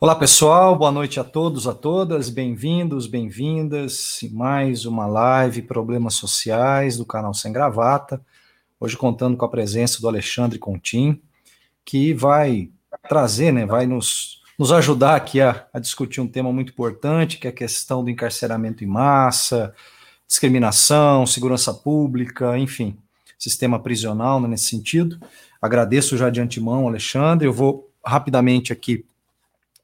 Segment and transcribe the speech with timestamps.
[0.00, 6.14] Olá pessoal, boa noite a todos, a todas, bem-vindos, bem-vindas em mais uma live Problemas
[6.14, 8.24] Sociais do canal Sem Gravata.
[8.78, 11.20] Hoje contando com a presença do Alexandre Contim,
[11.84, 12.70] que vai
[13.08, 17.48] trazer, né, vai nos, nos ajudar aqui a, a discutir um tema muito importante, que
[17.48, 19.74] é a questão do encarceramento em massa,
[20.28, 22.96] discriminação, segurança pública, enfim,
[23.36, 25.18] sistema prisional né, nesse sentido.
[25.60, 27.48] Agradeço já de antemão, Alexandre.
[27.48, 29.04] Eu vou rapidamente aqui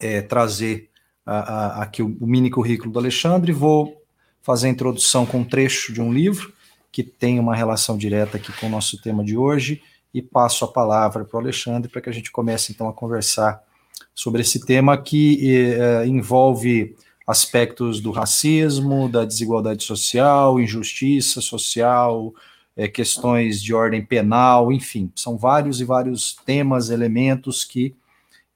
[0.05, 0.91] é, trazer
[1.25, 4.03] aqui o, o, mini currículo do Alexandre, vou
[4.43, 6.53] fazer a introdução com um trecho de um livro
[6.93, 9.83] que tem uma relação direta aqui com o nosso tema de hoje
[10.13, 13.63] e passo a palavra para o Alexandre para que a gente comece então a conversar
[14.15, 16.95] sobre esse tema que é, envolve
[17.27, 22.35] aspectos do racismo, da desigualdade social, injustiça social,
[22.77, 27.95] é, questões de ordem penal, enfim, são vários e vários temas, elementos que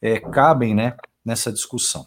[0.03, 0.95] é, cabem, né,
[1.29, 2.07] nessa discussão.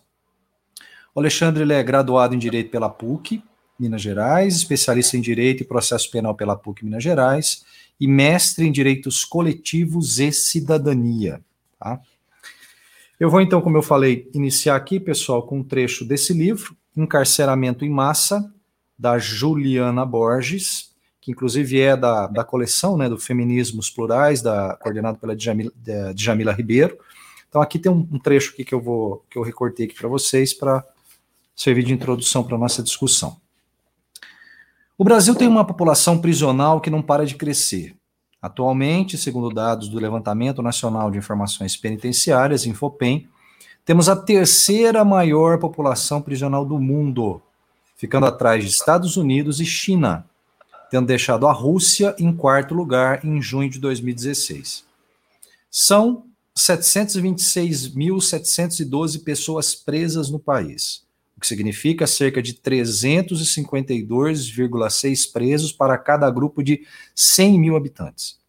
[1.14, 3.44] O Alexandre ele é graduado em Direito pela PUC,
[3.80, 7.64] Minas Gerais, especialista em Direito e Processo Penal pela PUC, Minas Gerais,
[8.00, 11.42] e mestre em Direitos Coletivos e Cidadania.
[11.80, 12.00] Tá?
[13.20, 17.86] Eu vou então, como eu falei, iniciar aqui, pessoal, com um trecho desse livro, Encarceramento
[17.86, 18.52] em Massa,
[18.98, 25.20] da Juliana Borges, que inclusive é da, da coleção né, do Feminismos Plurais, da, coordenado
[25.20, 25.72] pela Djamila,
[26.16, 26.98] Djamila Ribeiro,
[27.52, 30.08] então aqui tem um, um trecho aqui que eu vou que eu recortei aqui para
[30.08, 30.86] vocês para
[31.54, 33.36] servir de introdução para nossa discussão.
[34.98, 37.94] O Brasil tem uma população prisional que não para de crescer.
[38.42, 43.28] Atualmente, segundo dados do Levantamento Nacional de Informações Penitenciárias, Infopem,
[43.84, 47.42] temos a terceira maior população prisional do mundo,
[47.98, 50.26] ficando atrás de Estados Unidos e China,
[50.90, 54.86] tendo deixado a Rússia em quarto lugar em junho de 2016.
[55.70, 61.04] São 726.712 pessoas presas no país,
[61.36, 66.86] o que significa cerca de 352,6 presos para cada grupo de
[67.16, 68.40] 100 mil habitantes.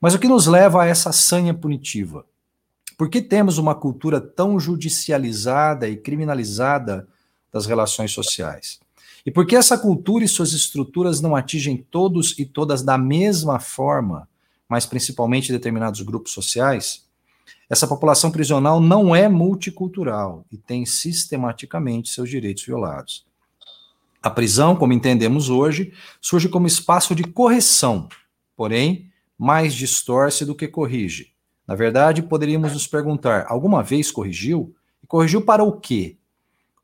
[0.00, 2.24] Mas o que nos leva a essa sanha punitiva?
[2.96, 7.06] Por que temos uma cultura tão judicializada e criminalizada
[7.52, 8.80] das relações sociais?
[9.24, 13.60] E por que essa cultura e suas estruturas não atingem todos e todas da mesma
[13.60, 14.28] forma,
[14.68, 17.07] mas principalmente determinados grupos sociais?
[17.68, 23.26] Essa população prisional não é multicultural e tem sistematicamente seus direitos violados.
[24.22, 28.08] A prisão, como entendemos hoje, surge como espaço de correção,
[28.56, 31.32] porém, mais distorce do que corrige.
[31.66, 34.74] Na verdade, poderíamos nos perguntar: alguma vez corrigiu?
[35.02, 36.16] E corrigiu para o quê?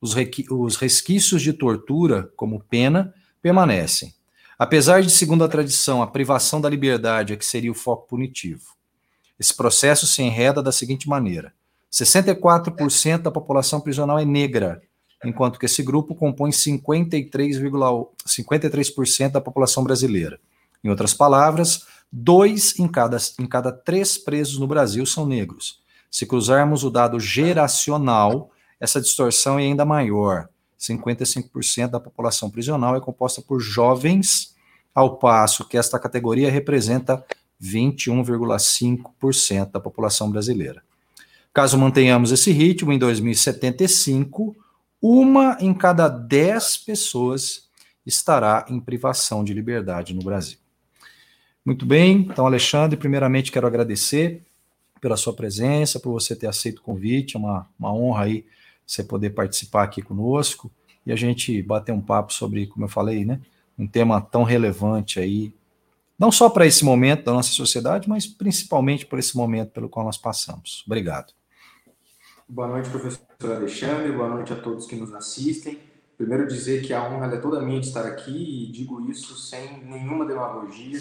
[0.01, 0.15] Os,
[0.51, 4.15] os resquícios de tortura, como pena, permanecem.
[4.59, 8.75] Apesar de, segundo a tradição, a privação da liberdade é que seria o foco punitivo.
[9.39, 11.53] Esse processo se enreda da seguinte maneira:
[11.93, 14.83] 64% da população prisional é negra,
[15.25, 20.39] enquanto que esse grupo compõe 53,53% 53 da população brasileira.
[20.83, 25.83] Em outras palavras, dois em cada, em cada três presos no Brasil são negros.
[26.11, 30.49] Se cruzarmos o dado geracional, essa distorção é ainda maior.
[30.79, 34.55] 55% da população prisional é composta por jovens,
[34.95, 37.25] ao passo que esta categoria representa
[37.61, 40.83] 21,5% da população brasileira.
[41.53, 44.57] Caso mantenhamos esse ritmo, em 2075,
[45.01, 47.69] uma em cada dez pessoas
[48.05, 50.59] estará em privação de liberdade no Brasil.
[51.65, 54.43] Muito bem, então, Alexandre, primeiramente quero agradecer
[55.01, 58.45] pela sua presença, por você ter aceito o convite, é uma, uma honra aí
[58.87, 60.71] você poder participar aqui conosco
[61.07, 63.41] e a gente bater um papo sobre, como eu falei, né,
[63.79, 65.53] um tema tão relevante aí
[66.19, 70.05] não só para esse momento da nossa sociedade, mas principalmente por esse momento pelo qual
[70.05, 70.83] nós passamos.
[70.87, 71.33] Obrigado.
[72.49, 75.79] Boa noite, professor Alexandre, boa noite a todos que nos assistem.
[76.17, 79.83] Primeiro dizer que a honra é toda minha de estar aqui e digo isso sem
[79.85, 80.99] nenhuma demagogia.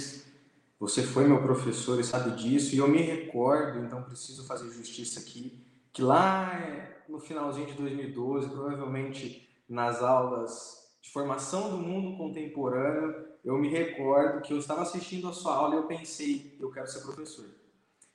[0.79, 5.19] Você foi meu professor e sabe disso, e eu me recordo, então preciso fazer justiça
[5.19, 5.63] aqui,
[5.93, 6.59] que lá
[7.07, 14.41] no finalzinho de 2012, provavelmente nas aulas de formação do mundo contemporâneo, eu me recordo
[14.41, 17.45] que eu estava assistindo a sua aula e eu pensei, eu quero ser professor.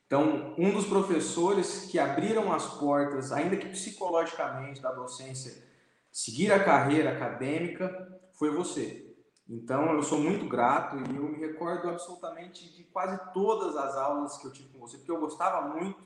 [0.06, 5.62] Então, um dos professores que abriram as portas, ainda que psicologicamente, da docência,
[6.10, 9.06] seguir a carreira acadêmica, foi você.
[9.46, 14.38] Então, eu sou muito grato e eu me recordo absolutamente de quase todas as aulas
[14.38, 16.02] que eu tive com você, porque eu gostava muito.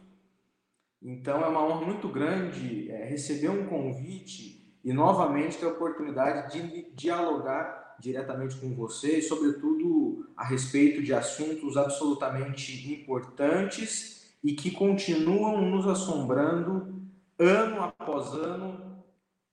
[1.00, 6.52] Então, é uma honra muito grande é, receber um convite e novamente ter a oportunidade
[6.52, 15.62] de dialogar diretamente com você sobretudo, a respeito de assuntos absolutamente importantes e que continuam
[15.70, 17.00] nos assombrando
[17.38, 19.02] ano após ano,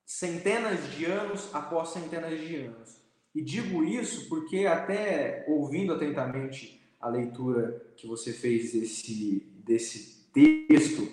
[0.06, 3.00] centenas de anos após centenas de anos.
[3.33, 11.07] E digo isso porque, até ouvindo atentamente a leitura que você fez desse, desse texto,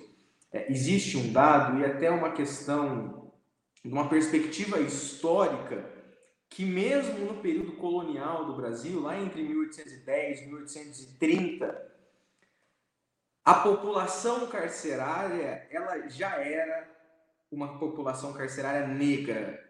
[0.50, 3.30] é, existe um dado e até uma questão,
[3.84, 5.95] uma perspectiva histórica,
[6.48, 11.92] que mesmo no período colonial do Brasil, lá entre 1810 e 1830,
[13.44, 16.90] a população carcerária ela já era
[17.50, 19.64] uma população carcerária negra.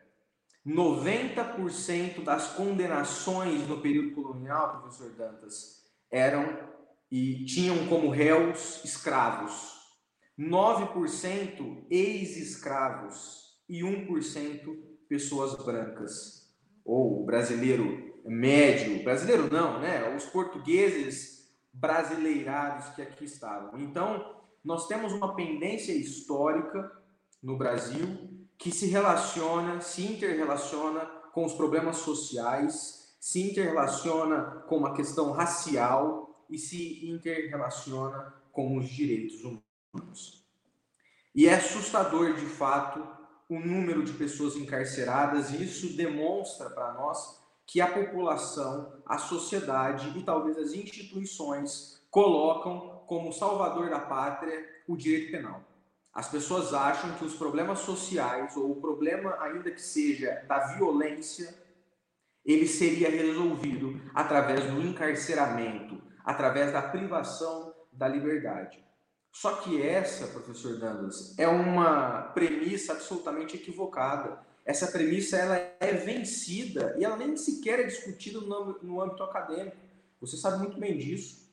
[0.66, 6.58] 90% das condenações no período colonial, professor Dantas, eram
[7.10, 9.76] e tinham como réus escravos.
[10.38, 14.76] 9% ex-escravos e 1%
[15.08, 16.45] pessoas brancas.
[16.86, 20.14] Ou brasileiro médio, brasileiro não, né?
[20.16, 23.78] Os portugueses brasileirados que aqui estavam.
[23.78, 26.90] Então, nós temos uma pendência histórica
[27.42, 31.00] no Brasil que se relaciona, se interrelaciona
[31.32, 38.88] com os problemas sociais, se interrelaciona com uma questão racial e se interrelaciona com os
[38.88, 40.46] direitos humanos.
[41.34, 43.06] E é assustador, de fato,
[43.48, 50.16] o número de pessoas encarceradas, e isso demonstra para nós que a população, a sociedade
[50.18, 55.62] e talvez as instituições colocam como salvador da pátria o direito penal.
[56.12, 61.54] As pessoas acham que os problemas sociais, ou o problema, ainda que seja da violência,
[62.44, 68.85] ele seria resolvido através do encarceramento, através da privação da liberdade.
[69.38, 74.40] Só que essa, professor Dandas, é uma premissa absolutamente equivocada.
[74.64, 79.76] Essa premissa ela é vencida e ela nem sequer é discutida no, no âmbito acadêmico.
[80.22, 81.46] Você sabe muito bem disso.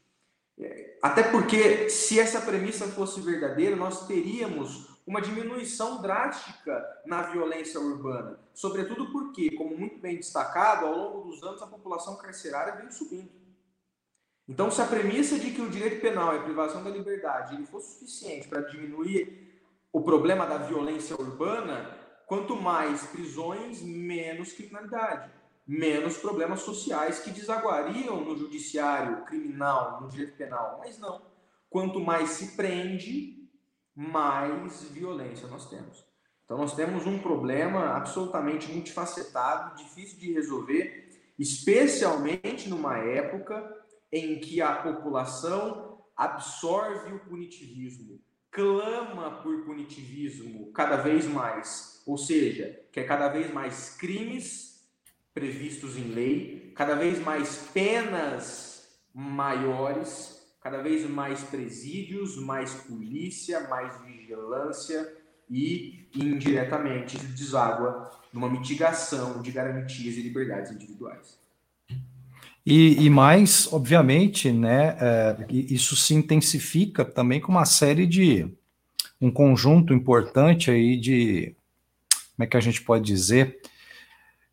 [1.02, 8.40] Até porque, se essa premissa fosse verdadeira, nós teríamos uma diminuição drástica na violência urbana.
[8.54, 13.43] Sobretudo porque, como muito bem destacado, ao longo dos anos a população carcerária veio subindo.
[14.48, 17.66] Então, se a premissa de que o direito penal e a privação da liberdade ele
[17.66, 19.62] fosse suficiente para diminuir
[19.92, 21.98] o problema da violência urbana,
[22.28, 25.32] quanto mais prisões, menos criminalidade
[25.66, 30.80] menos problemas sociais que desaguariam no judiciário criminal, no direito penal.
[30.80, 31.22] Mas não.
[31.70, 33.50] Quanto mais se prende,
[33.96, 36.06] mais violência nós temos.
[36.46, 41.10] Então nós temos um problema absolutamente multifacetado, difícil de resolver,
[41.40, 43.83] especialmente numa época
[44.14, 48.22] em que a população absorve o punitivismo,
[48.52, 54.88] clama por punitivismo cada vez mais, ou seja, quer cada vez mais crimes
[55.34, 64.00] previstos em lei, cada vez mais penas maiores, cada vez mais presídios, mais polícia, mais
[64.02, 65.12] vigilância
[65.50, 71.43] e indiretamente deságua numa mitigação de garantias e liberdades individuais.
[72.66, 78.48] E, e mais, obviamente, né, é, isso se intensifica também com uma série de
[79.20, 81.56] um conjunto importante aí de
[82.36, 83.60] como é que a gente pode dizer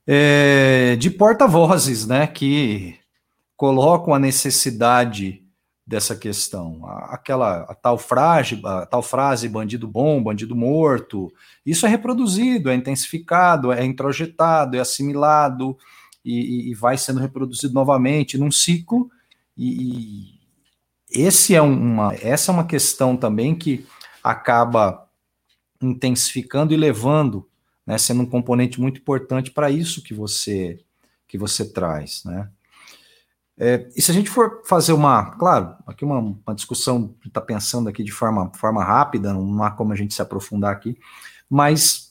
[0.07, 2.99] é, de porta-vozes, né, que
[3.57, 5.45] colocam a necessidade
[5.87, 6.83] dessa questão.
[7.09, 11.33] Aquela a tal, frase, a tal frase bandido bom, bandido morto,
[11.65, 15.77] isso é reproduzido, é intensificado, é introjetado, é assimilado
[16.25, 19.11] e, e vai sendo reproduzido novamente num ciclo.
[19.57, 20.39] E,
[21.13, 23.87] e esse é uma, essa é uma questão também que
[24.23, 25.09] acaba
[25.83, 27.49] intensificando e levando
[27.87, 30.79] né, sendo um componente muito importante para isso que você
[31.27, 32.51] que você traz, né?
[33.57, 37.89] É, e se a gente for fazer uma, claro, aqui uma, uma discussão, está pensando
[37.89, 40.99] aqui de forma, forma rápida, não há como a gente se aprofundar aqui,
[41.49, 42.10] mas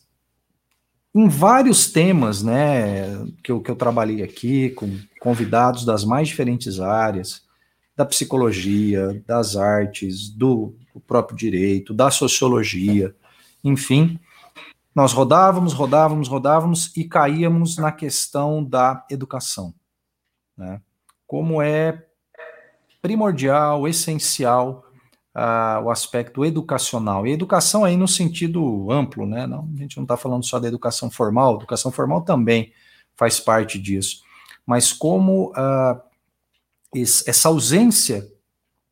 [1.14, 6.80] em vários temas, né, que eu, que eu trabalhei aqui, com convidados das mais diferentes
[6.80, 7.44] áreas,
[7.96, 13.14] da psicologia, das artes, do, do próprio direito, da sociologia,
[13.64, 14.20] enfim,
[14.96, 19.74] nós rodávamos, rodávamos, rodávamos e caíamos na questão da educação.
[20.58, 20.82] Né?
[21.28, 22.06] Como é
[23.02, 24.89] primordial, essencial
[25.84, 27.26] o aspecto educacional.
[27.26, 29.46] E educação aí no sentido amplo, né?
[29.48, 32.74] Não, a gente não está falando só da educação formal, educação formal também
[33.16, 34.24] faz parte disso.
[34.66, 36.00] Mas como uh,
[36.96, 38.28] essa ausência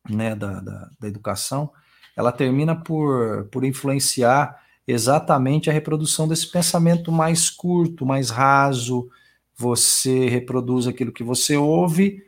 [0.08, 1.70] né, da, da, da educação,
[2.16, 9.08] ela termina por, por influenciar exatamente a reprodução desse pensamento mais curto, mais raso.
[9.54, 12.24] Você reproduz aquilo que você ouve.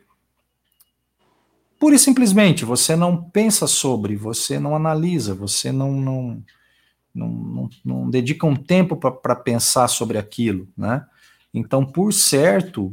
[1.81, 6.43] Pura e simplesmente, você não pensa sobre, você não analisa, você não, não,
[7.11, 11.03] não, não, não dedicam tempo para pensar sobre aquilo, né?
[11.51, 12.91] Então, por certo,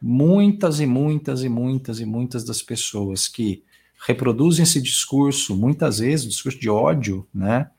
[0.00, 3.62] muitas e muitas e muitas e muitas das pessoas que
[4.06, 7.70] reproduzem esse discurso, muitas vezes, discurso de ódio, né?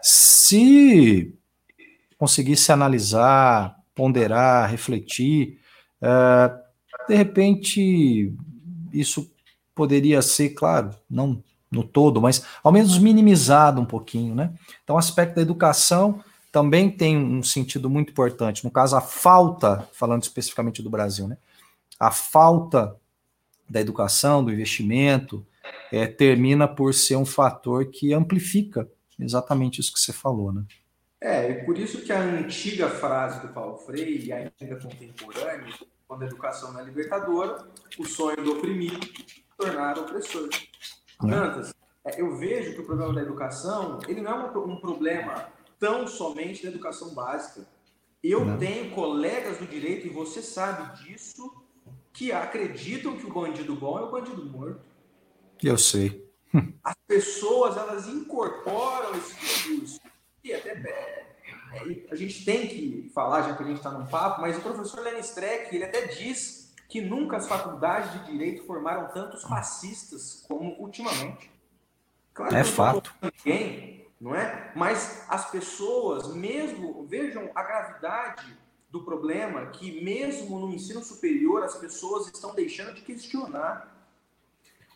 [0.00, 1.34] Se
[2.16, 5.58] conseguisse analisar, ponderar, refletir,
[6.00, 6.58] uh,
[7.06, 8.32] de repente
[8.94, 9.30] isso
[9.80, 14.52] poderia ser, claro, não no todo, mas ao menos minimizado um pouquinho, né?
[14.84, 16.22] Então, o aspecto da educação
[16.52, 18.62] também tem um sentido muito importante.
[18.62, 21.38] No caso, a falta, falando especificamente do Brasil, né?
[21.98, 22.94] A falta
[23.66, 25.46] da educação, do investimento,
[25.90, 28.86] é, termina por ser um fator que amplifica
[29.18, 30.62] exatamente isso que você falou, né?
[31.22, 35.72] É, e por isso que a antiga frase do Paulo Freire, ainda contemporânea,
[36.06, 37.64] quando a educação não é libertadora,
[37.98, 38.98] o sonho do oprimido
[39.60, 40.48] tornar opressor.
[41.20, 41.74] Tantas,
[42.04, 45.48] é, eu vejo que o problema da educação, ele não é um, problema
[45.78, 47.66] tão somente da educação básica.
[48.22, 48.58] Eu não.
[48.58, 51.52] tenho colegas do direito, e você sabe disso,
[52.12, 54.80] que acreditam que o bandido bom é o bandido morto.
[55.62, 56.28] Eu sei.
[56.82, 60.00] As pessoas, elas incorporam esse discurso.
[60.42, 61.26] E até é,
[62.10, 65.02] a gente tem que falar, já que a gente está num papo, mas o professor
[65.02, 66.59] Lenny Streck, ele até diz
[66.90, 71.50] que nunca as faculdades de direito formaram tantos fascistas como ultimamente.
[72.34, 73.14] Claro é fato.
[73.22, 74.72] Ninguém, não é?
[74.74, 78.58] Mas as pessoas, mesmo, vejam a gravidade
[78.90, 83.96] do problema, que mesmo no ensino superior as pessoas estão deixando de questionar.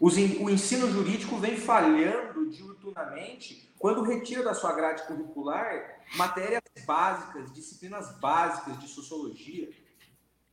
[0.01, 8.19] O ensino jurídico vem falhando diuturnamente quando retira da sua grade curricular matérias básicas, disciplinas
[8.19, 9.71] básicas de sociologia,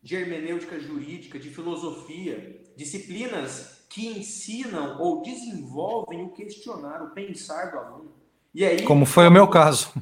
[0.01, 7.77] de hermenêutica jurídica, de filosofia, disciplinas que ensinam ou desenvolvem o questionar, o pensar do
[7.77, 8.15] aluno.
[8.53, 9.93] E aí, Como foi o meu caso.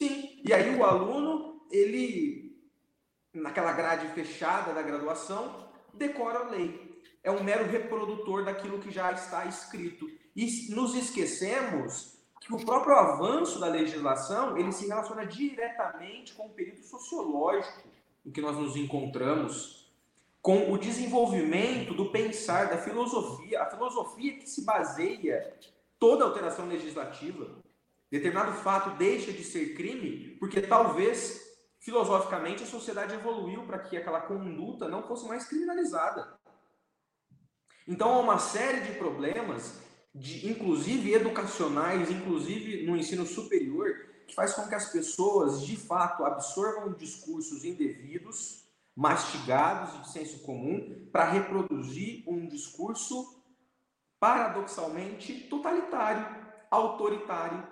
[0.00, 2.56] Sim, e aí o aluno, ele,
[3.34, 6.90] naquela grade fechada da graduação, decora a lei
[7.22, 10.10] é um mero reprodutor daquilo que já está escrito.
[10.34, 16.50] E nos esquecemos que o próprio avanço da legislação ele se relaciona diretamente com o
[16.50, 17.89] período sociológico
[18.24, 19.80] em que nós nos encontramos,
[20.42, 25.54] com o desenvolvimento do pensar, da filosofia, a filosofia que se baseia
[25.98, 27.58] toda alteração legislativa.
[28.10, 34.20] Determinado fato deixa de ser crime porque talvez filosoficamente a sociedade evoluiu para que aquela
[34.20, 36.38] conduta não fosse mais criminalizada.
[37.86, 39.80] Então há uma série de problemas,
[40.14, 43.89] de, inclusive educacionais, inclusive no ensino superior,
[44.30, 51.08] que faz com que as pessoas, de fato, absorvam discursos indevidos, mastigados de senso comum,
[51.12, 53.42] para reproduzir um discurso
[54.20, 56.24] paradoxalmente totalitário,
[56.70, 57.66] autoritário.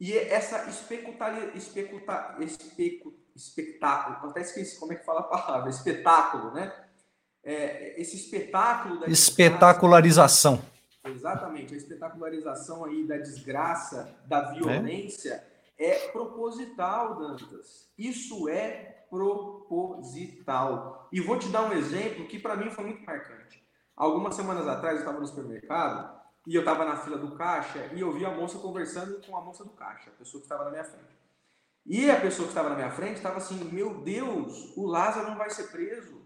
[0.00, 6.52] E essa especutária, especuta, especu, espetáculo, até esqueci como é que fala a palavra, espetáculo,
[6.52, 6.72] né?
[7.44, 10.62] é, esse espetáculo da espetacularização.
[11.04, 15.44] Exatamente, a espetacularização aí da desgraça, da violência
[15.76, 17.90] é, é proposital, Dantas.
[17.98, 21.08] Isso é proposital.
[21.12, 23.62] E vou te dar um exemplo que para mim foi muito marcante.
[23.96, 28.00] Algumas semanas atrás eu estava no supermercado e eu estava na fila do caixa e
[28.00, 30.70] eu vi a moça conversando com a moça do caixa, a pessoa que estava na
[30.70, 31.20] minha frente.
[31.84, 35.36] E a pessoa que estava na minha frente estava assim: Meu Deus, o Lázaro não
[35.36, 36.22] vai ser preso.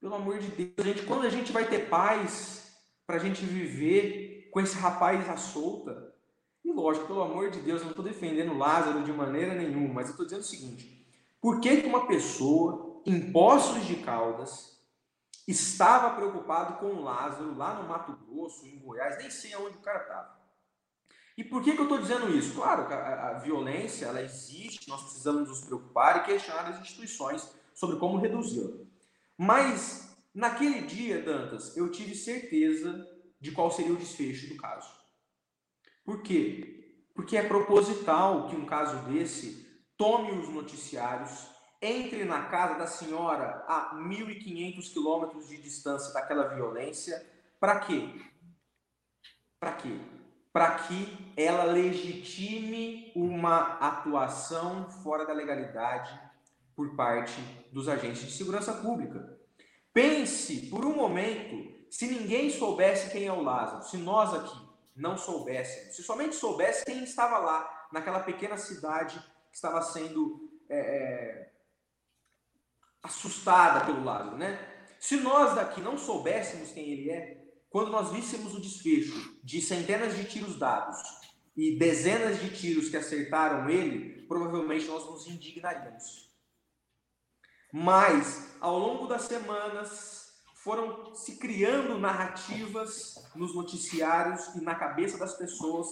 [0.00, 2.59] Pelo amor de Deus, gente, quando a gente vai ter paz
[3.10, 6.14] para a gente viver com esse rapaz à solta?
[6.64, 10.06] E lógico, pelo amor de Deus, eu não estou defendendo Lázaro de maneira nenhuma, mas
[10.06, 11.04] eu estou dizendo o seguinte:
[11.40, 14.80] por que, que uma pessoa em Poços de Caldas
[15.48, 20.02] estava preocupado com Lázaro lá no Mato Grosso, em Goiás, nem sei aonde o cara
[20.02, 20.40] estava?
[21.36, 22.54] E por que, que eu estou dizendo isso?
[22.54, 27.96] Claro a, a, violência ela existe, nós precisamos nos preocupar e questionar as instituições sobre
[27.96, 28.70] como reduzi-la.
[29.36, 33.06] Mas naquele dia, Dantas, eu tive certeza
[33.40, 34.90] de qual seria o desfecho do caso.
[36.04, 37.08] Por quê?
[37.14, 41.46] Porque é proposital que um caso desse tome os noticiários,
[41.82, 47.26] entre na casa da senhora a 1.500 quilômetros de distância daquela violência.
[47.58, 48.20] Para quê?
[49.58, 49.98] Para quê?
[50.52, 56.18] Para que ela legitime uma atuação fora da legalidade
[56.74, 57.40] por parte
[57.72, 59.39] dos agentes de segurança pública.
[59.92, 65.16] Pense por um momento se ninguém soubesse quem é o Lázaro, se nós aqui não
[65.16, 69.18] soubéssemos, se somente soubesse quem estava lá, naquela pequena cidade
[69.50, 71.52] que estava sendo é, é,
[73.02, 74.68] assustada pelo Lázaro, né?
[75.00, 80.16] Se nós daqui não soubéssemos quem ele é, quando nós víssemos o desfecho de centenas
[80.16, 80.98] de tiros dados
[81.56, 86.29] e dezenas de tiros que acertaram ele, provavelmente nós nos indignaríamos.
[87.72, 95.34] Mas, ao longo das semanas, foram se criando narrativas nos noticiários e na cabeça das
[95.34, 95.86] pessoas,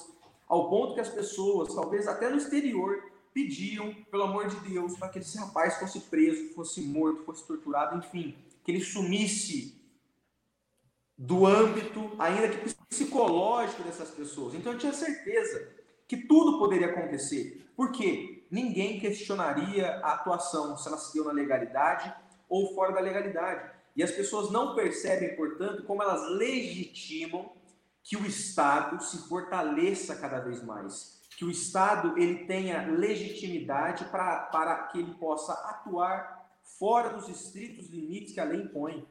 [0.47, 5.09] ao ponto que as pessoas, talvez até no exterior, pediam, pelo amor de Deus, para
[5.09, 9.79] que esse rapaz fosse preso, fosse morto, fosse torturado, enfim, que ele sumisse
[11.17, 14.55] do âmbito, ainda que psicológico dessas pessoas.
[14.55, 15.73] Então eu tinha certeza
[16.07, 17.71] que tudo poderia acontecer.
[17.77, 18.38] Por quê?
[18.51, 22.15] Ninguém questionaria a atuação, se ela se deu na legalidade
[22.49, 23.71] ou fora da legalidade.
[23.95, 27.53] E as pessoas não percebem, portanto, como elas legitimam
[28.03, 31.21] que o Estado se fortaleça cada vez mais.
[31.37, 36.39] Que o Estado ele tenha legitimidade pra, para que ele possa atuar
[36.79, 39.07] fora dos estritos limites que a lei impõe.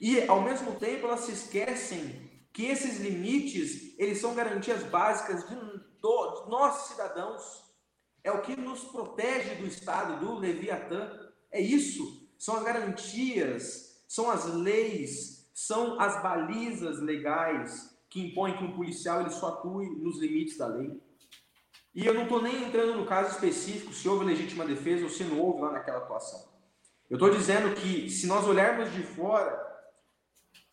[0.00, 5.54] E, ao mesmo tempo, elas se esquecem que esses limites, eles são garantias básicas de,
[5.54, 7.67] do, de nós, cidadãos.
[8.28, 11.10] É o que nos protege do Estado, do Leviatã.
[11.50, 12.28] É isso.
[12.36, 19.22] São as garantias, são as leis, são as balizas legais que impõem que um policial
[19.22, 21.02] ele só atue nos limites da lei.
[21.94, 25.24] E eu não estou nem entrando no caso específico, se houve legítima defesa ou se
[25.24, 26.52] não houve lá naquela atuação.
[27.08, 29.58] Eu estou dizendo que se nós olharmos de fora,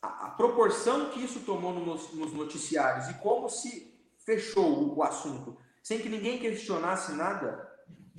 [0.01, 5.03] a, a proporção que isso tomou nos, nos noticiários e como se fechou o, o
[5.03, 7.63] assunto sem que ninguém questionasse nada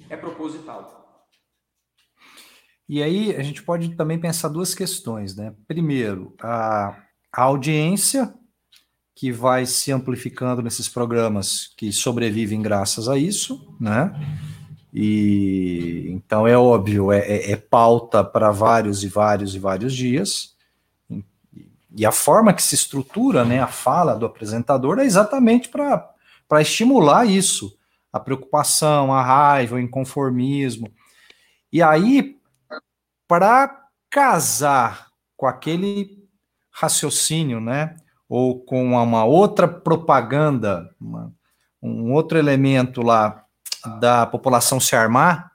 [0.09, 1.27] é proposital.
[2.89, 5.53] E aí a gente pode também pensar duas questões, né?
[5.67, 6.97] Primeiro, a,
[7.33, 8.33] a audiência
[9.17, 14.15] que vai se amplificando nesses programas que sobrevivem graças a isso, né?
[14.95, 20.55] E então é óbvio, é, é, é pauta para vários e vários e vários dias.
[21.97, 26.15] E a forma que se estrutura né, a fala do apresentador é exatamente para
[26.61, 27.77] estimular isso,
[28.13, 30.91] a preocupação, a raiva, o inconformismo.
[31.73, 32.39] E aí,
[33.29, 36.27] para casar com aquele
[36.71, 37.97] raciocínio, né,
[38.29, 41.33] ou com uma outra propaganda, uma,
[41.83, 43.45] um outro elemento lá
[44.01, 45.53] da população se armar,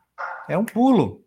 [0.47, 1.21] é um pulo.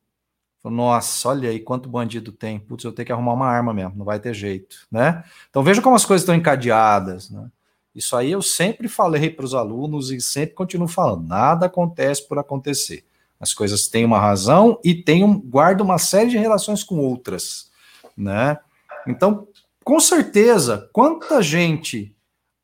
[0.64, 2.58] Nossa, olha aí quanto bandido tem.
[2.58, 5.22] Putz, eu tenho que arrumar uma arma mesmo, não vai ter jeito, né?
[5.50, 7.50] Então veja como as coisas estão encadeadas, né?
[7.94, 11.28] Isso aí eu sempre falei para os alunos e sempre continuo falando.
[11.28, 13.04] Nada acontece por acontecer.
[13.38, 17.70] As coisas têm uma razão e tem um, guardam uma série de relações com outras,
[18.16, 18.58] né?
[19.06, 19.46] Então,
[19.84, 22.16] com certeza, quanta gente,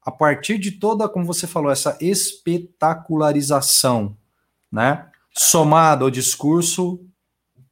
[0.02, 4.16] a partir de toda, como você falou, essa espetacularização,
[4.72, 5.06] né?
[5.32, 6.98] Somada ao discurso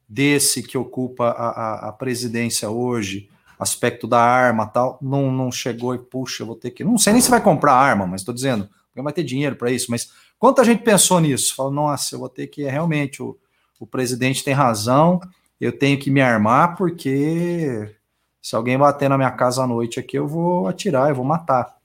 [0.09, 5.95] desse que ocupa a, a, a, presidência hoje, aspecto da arma tal, não, não chegou
[5.95, 6.85] e puxa, eu vou ter que.
[6.85, 9.71] Não sei nem se vai comprar arma, mas estou dizendo, porque vai ter dinheiro para
[9.71, 9.91] isso.
[9.91, 11.55] Mas quanta gente pensou nisso?
[11.55, 12.63] Falou, nossa, eu vou ter que.
[12.65, 13.37] Realmente, o,
[13.81, 15.21] o presidente tem razão,
[15.61, 17.95] eu tenho que me armar, porque
[18.41, 21.77] se alguém bater na minha casa à noite aqui, eu vou atirar, eu vou matar.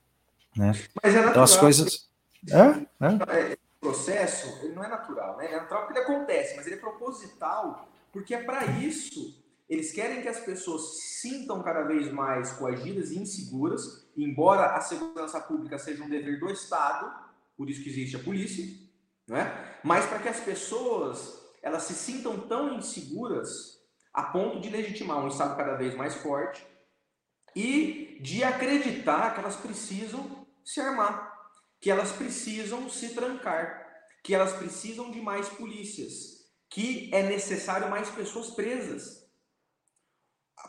[0.56, 0.74] Né?
[1.02, 1.32] Mas é natural.
[1.32, 2.10] Então as coisas.
[2.52, 3.52] É, é.
[3.52, 5.46] é processo, ele não é natural, né?
[5.46, 9.43] Ele é natural porque ele acontece, mas ele é proposital porque é para isso.
[9.74, 14.82] Eles querem que as pessoas se sintam cada vez mais coagidas e inseguras, embora a
[14.82, 17.12] segurança pública seja um dever do Estado,
[17.58, 18.64] por isso que existe a polícia,
[19.28, 19.80] né?
[19.84, 23.80] mas para que as pessoas elas se sintam tão inseguras
[24.14, 26.64] a ponto de legitimar um Estado cada vez mais forte
[27.56, 31.34] e de acreditar que elas precisam se armar,
[31.82, 33.88] que elas precisam se trancar,
[34.24, 39.23] que elas precisam de mais polícias, que é necessário mais pessoas presas.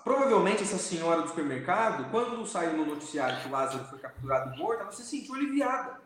[0.04, 4.82] Provavelmente essa senhora do supermercado, quando saiu no noticiário que o Lázaro foi capturado morto,
[4.82, 5.98] ela se sentiu aliviada.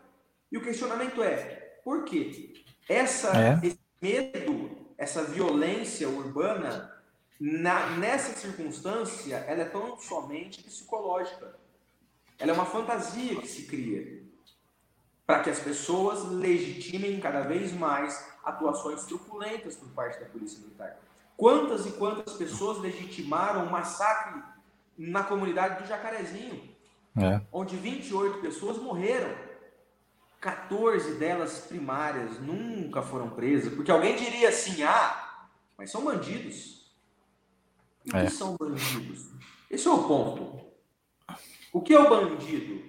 [0.49, 2.53] E o questionamento é, por quê?
[2.87, 3.59] Essa, é.
[3.61, 6.95] Esse medo, essa violência urbana,
[7.37, 11.55] na, nessa circunstância, ela é tão somente psicológica.
[12.39, 14.23] Ela é uma fantasia que se cria
[15.25, 20.97] para que as pessoas legitimem cada vez mais atuações truculentas por parte da Polícia Militar.
[21.39, 24.43] Quantas e quantas pessoas legitimaram o massacre
[24.97, 26.61] na comunidade do Jacarezinho,
[27.17, 27.39] é.
[27.49, 29.33] onde 28 pessoas morreram.
[30.41, 35.47] 14 delas primárias nunca foram presas, porque alguém diria assim: ah,
[35.77, 36.91] mas são bandidos.
[38.03, 38.25] E é.
[38.25, 39.31] que são bandidos?
[39.71, 40.59] Esse é o ponto.
[41.71, 42.83] O que é o bandido?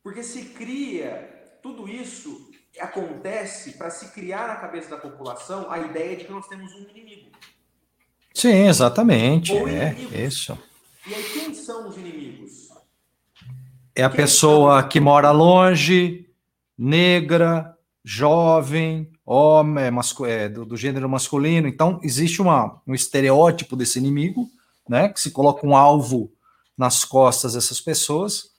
[0.00, 2.47] Porque se cria tudo isso
[2.80, 6.88] acontece para se criar na cabeça da população a ideia de que nós temos um
[6.90, 7.30] inimigo.
[8.34, 9.52] Sim, exatamente.
[9.52, 10.56] Ou é isso.
[11.06, 12.68] E aí, quem são os inimigos?
[13.94, 14.88] É a quem pessoa são?
[14.88, 16.28] que mora longe,
[16.76, 21.68] negra, jovem, homem, é, é, do, do, gênero masculino.
[21.68, 24.48] Então, existe uma, um estereótipo desse inimigo,
[24.88, 25.08] né?
[25.08, 26.32] Que se coloca um alvo
[26.76, 28.50] nas costas dessas pessoas,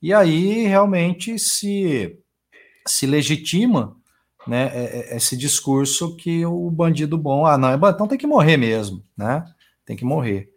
[0.00, 2.16] e aí realmente se,
[2.86, 3.96] se legitima
[4.46, 8.56] né, é, esse discurso que o bandido bom, ah, não, é então tem que morrer
[8.56, 9.44] mesmo, né?
[9.84, 10.52] Tem que morrer.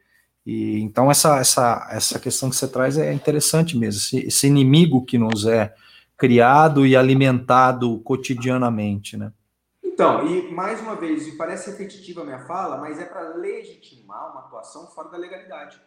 [0.45, 5.05] E então essa, essa, essa questão que você traz é interessante mesmo, esse, esse inimigo
[5.05, 5.73] que nos é
[6.17, 9.31] criado e alimentado cotidianamente, né?
[9.83, 14.31] Então, e mais uma vez, e parece repetitiva a minha fala, mas é para legitimar
[14.31, 15.81] uma atuação fora da legalidade.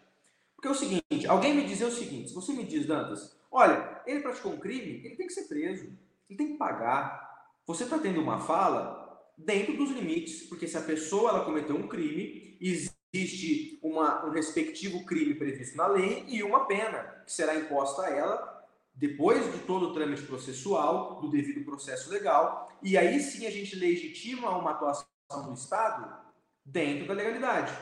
[0.56, 4.02] Porque é o seguinte, alguém me dizer o seguinte, se você me diz, Dantas, olha,
[4.06, 5.92] ele praticou um crime, ele tem que ser preso,
[6.30, 7.28] ele tem que pagar.
[7.66, 11.88] Você está tendo uma fala dentro dos limites, porque se a pessoa ela cometeu um
[11.88, 18.02] crime, existe uma, um respectivo crime previsto na lei e uma pena que será imposta
[18.02, 18.60] a ela
[18.94, 23.74] depois de todo o trâmite processual, do devido processo legal, e aí sim a gente
[23.74, 25.06] legitima uma atuação
[25.46, 26.20] do Estado
[26.64, 27.72] dentro da legalidade.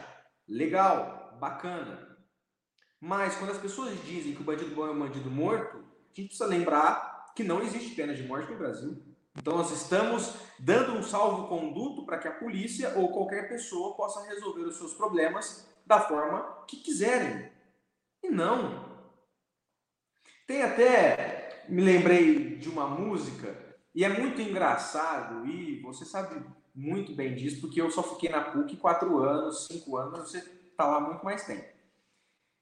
[0.46, 2.16] Legal, bacana.
[3.00, 6.28] Mas quando as pessoas dizem que o bandido bom é um bandido morto, a gente
[6.28, 7.07] precisa lembrar
[7.38, 9.00] que não existe pena de morte no Brasil.
[9.36, 14.62] Então, nós estamos dando um salvo-conduto para que a polícia ou qualquer pessoa possa resolver
[14.62, 17.48] os seus problemas da forma que quiserem.
[18.24, 18.88] E não.
[20.48, 23.56] Tem até, me lembrei de uma música,
[23.94, 28.50] e é muito engraçado, e você sabe muito bem disso, porque eu só fiquei na
[28.50, 31.77] PUC quatro anos, cinco anos, você está lá muito mais tempo.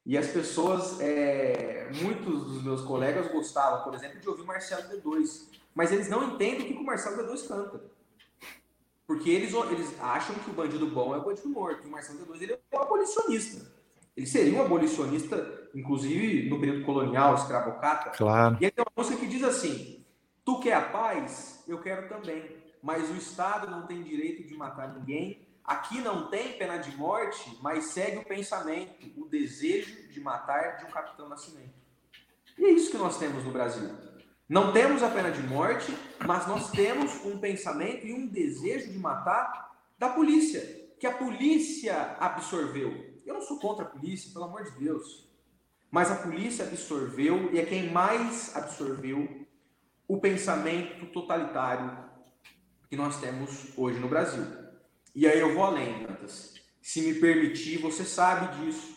[0.07, 5.57] E as pessoas, é, muitos dos meus colegas gostavam, por exemplo, de ouvir Marcelo D2
[5.77, 7.85] mas eles não entendem o que o Marcelo D2 canta.
[9.07, 11.85] Porque eles, eles acham que o bandido bom é o bandido morto.
[11.85, 13.71] E o Marcelo D2 ele é um abolicionista.
[14.17, 18.17] Ele seria um abolicionista, inclusive no período colonial, escravocata.
[18.17, 18.57] Claro.
[18.59, 20.03] E aí tem uma música que diz assim:
[20.43, 21.63] Tu quer a paz?
[21.69, 22.57] Eu quero também.
[22.83, 25.47] Mas o Estado não tem direito de matar ninguém.
[25.63, 28.95] Aqui não tem pena de morte, mas segue o pensamento,
[29.29, 31.75] desejo de matar de um capitão nascimento.
[32.59, 33.91] E é isso que nós temos no Brasil.
[34.49, 38.99] Não temos a pena de morte, mas nós temos um pensamento e um desejo de
[38.99, 40.61] matar da polícia,
[41.01, 43.21] que a polícia absorveu.
[43.25, 45.29] Eu não sou contra a polícia, pelo amor de Deus.
[45.91, 49.47] Mas a polícia absorveu e é quem mais absorveu
[50.07, 52.07] o pensamento totalitário
[52.89, 54.45] que nós temos hoje no Brasil.
[55.15, 56.55] E aí eu vou além, Dantas.
[56.81, 58.96] Se me permitir, você sabe disso,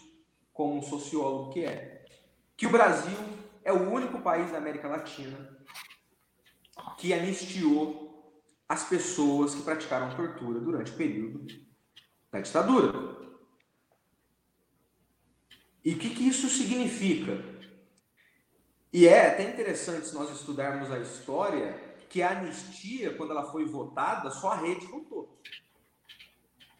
[0.60, 2.04] como um sociólogo que é.
[2.58, 3.18] Que o Brasil
[3.64, 5.58] é o único país da América Latina
[6.98, 11.48] que anistiou as pessoas que praticaram tortura durante o período
[12.30, 12.92] da ditadura.
[15.86, 17.42] E o que, que isso significa?
[18.92, 23.64] E é até interessante se nós estudarmos a história que a anistia, quando ela foi
[23.64, 25.42] votada, só a rede votou.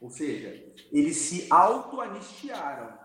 [0.02, 0.50] Ou seja,
[0.92, 2.99] eles se auto-anistiaram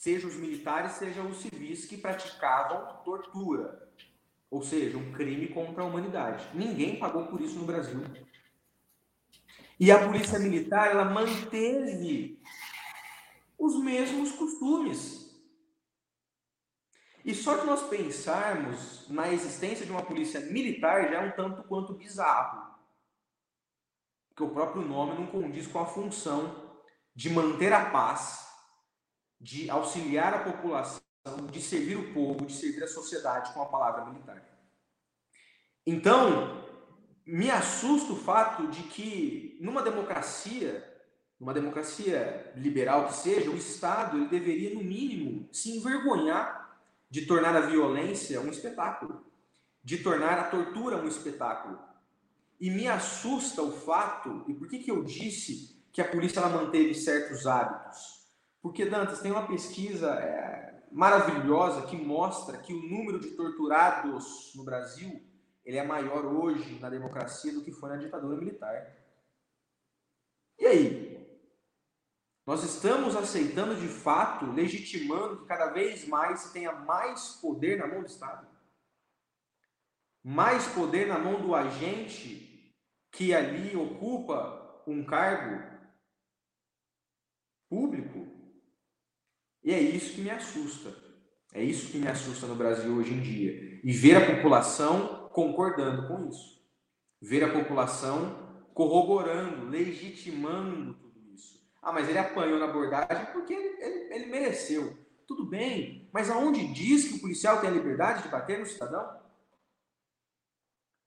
[0.00, 3.86] seja os militares, seja os civis que praticavam tortura,
[4.50, 6.48] ou seja, um crime contra a humanidade.
[6.54, 8.00] Ninguém pagou por isso no Brasil.
[9.78, 12.40] E a polícia militar, ela manteve
[13.58, 15.38] os mesmos costumes.
[17.22, 21.62] E só que nós pensarmos na existência de uma polícia militar já é um tanto
[21.64, 22.74] quanto bizarro.
[24.30, 26.72] Porque o próprio nome não condiz com a função
[27.14, 28.49] de manter a paz
[29.40, 31.00] de auxiliar a população,
[31.50, 34.42] de servir o povo, de servir a sociedade com a palavra militar.
[35.86, 36.68] Então,
[37.24, 40.86] me assusta o fato de que numa democracia,
[41.38, 47.56] numa democracia liberal que seja, o Estado ele deveria no mínimo se envergonhar de tornar
[47.56, 49.24] a violência um espetáculo,
[49.82, 51.78] de tornar a tortura um espetáculo.
[52.60, 56.50] E me assusta o fato, e por que, que eu disse que a polícia ela
[56.50, 58.19] manteve certos hábitos?
[58.62, 64.64] Porque, Dantas, tem uma pesquisa é, maravilhosa que mostra que o número de torturados no
[64.64, 65.28] Brasil
[65.64, 68.96] ele é maior hoje na democracia do que foi na ditadura militar.
[70.58, 71.10] E aí?
[72.46, 77.86] Nós estamos aceitando de fato, legitimando que cada vez mais se tenha mais poder na
[77.86, 78.48] mão do Estado?
[80.24, 82.74] Mais poder na mão do agente
[83.12, 85.69] que ali ocupa um cargo
[89.70, 90.92] E é isso que me assusta.
[91.54, 93.80] É isso que me assusta no Brasil hoje em dia.
[93.84, 96.60] E ver a população concordando com isso.
[97.22, 101.60] Ver a população corroborando, legitimando tudo isso.
[101.80, 104.98] Ah, mas ele apanhou na abordagem porque ele, ele, ele mereceu.
[105.24, 109.20] Tudo bem, mas aonde diz que o policial tem a liberdade de bater no cidadão?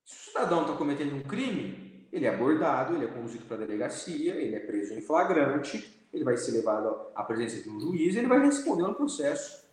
[0.05, 3.59] Se o cidadão está cometendo um crime, ele é abordado, ele é conduzido para a
[3.59, 8.13] delegacia, ele é preso em flagrante, ele vai ser levado à presença de um juiz
[8.15, 9.63] e ele vai responder no processo.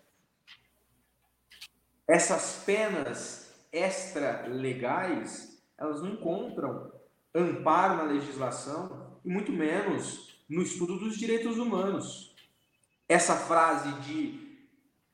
[2.09, 6.91] Essas penas extra-legais, elas não encontram
[7.35, 12.35] amparo na legislação e muito menos no estudo dos direitos humanos.
[13.09, 14.59] Essa frase de,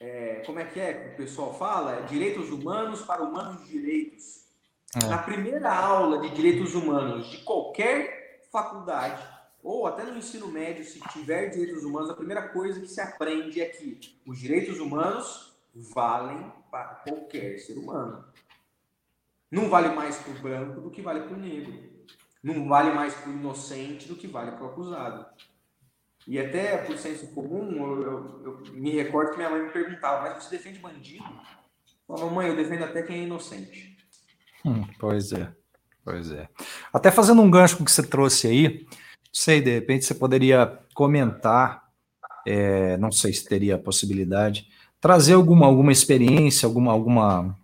[0.01, 1.97] é, como é que é que o pessoal fala?
[1.97, 4.47] É direitos humanos para humanos direitos.
[4.95, 5.07] É.
[5.07, 9.36] Na primeira aula de direitos humanos de qualquer faculdade,
[9.67, 13.61] ou até no ensino médio, se tiver direitos humanos, a primeira coisa que se aprende
[13.61, 18.25] é que os direitos humanos valem para qualquer ser humano.
[19.51, 21.97] Não vale mais para o branco do que vale para o negro
[22.47, 25.27] não vale mais para o inocente do que vale para o acusado.
[26.29, 30.23] E até por senso comum, eu, eu, eu, me recordo que minha mãe me perguntava,
[30.23, 31.25] mas você defende bandido?
[31.25, 33.97] Eu falava, mãe, eu defendo até quem é inocente.
[34.65, 35.53] Hum, pois é,
[36.05, 36.49] pois é.
[36.93, 38.87] Até fazendo um gancho com o que você trouxe aí,
[39.33, 41.85] sei, de repente você poderia comentar,
[42.47, 44.69] é, não sei se teria possibilidade,
[45.01, 47.57] trazer alguma, alguma experiência, alguma, alguma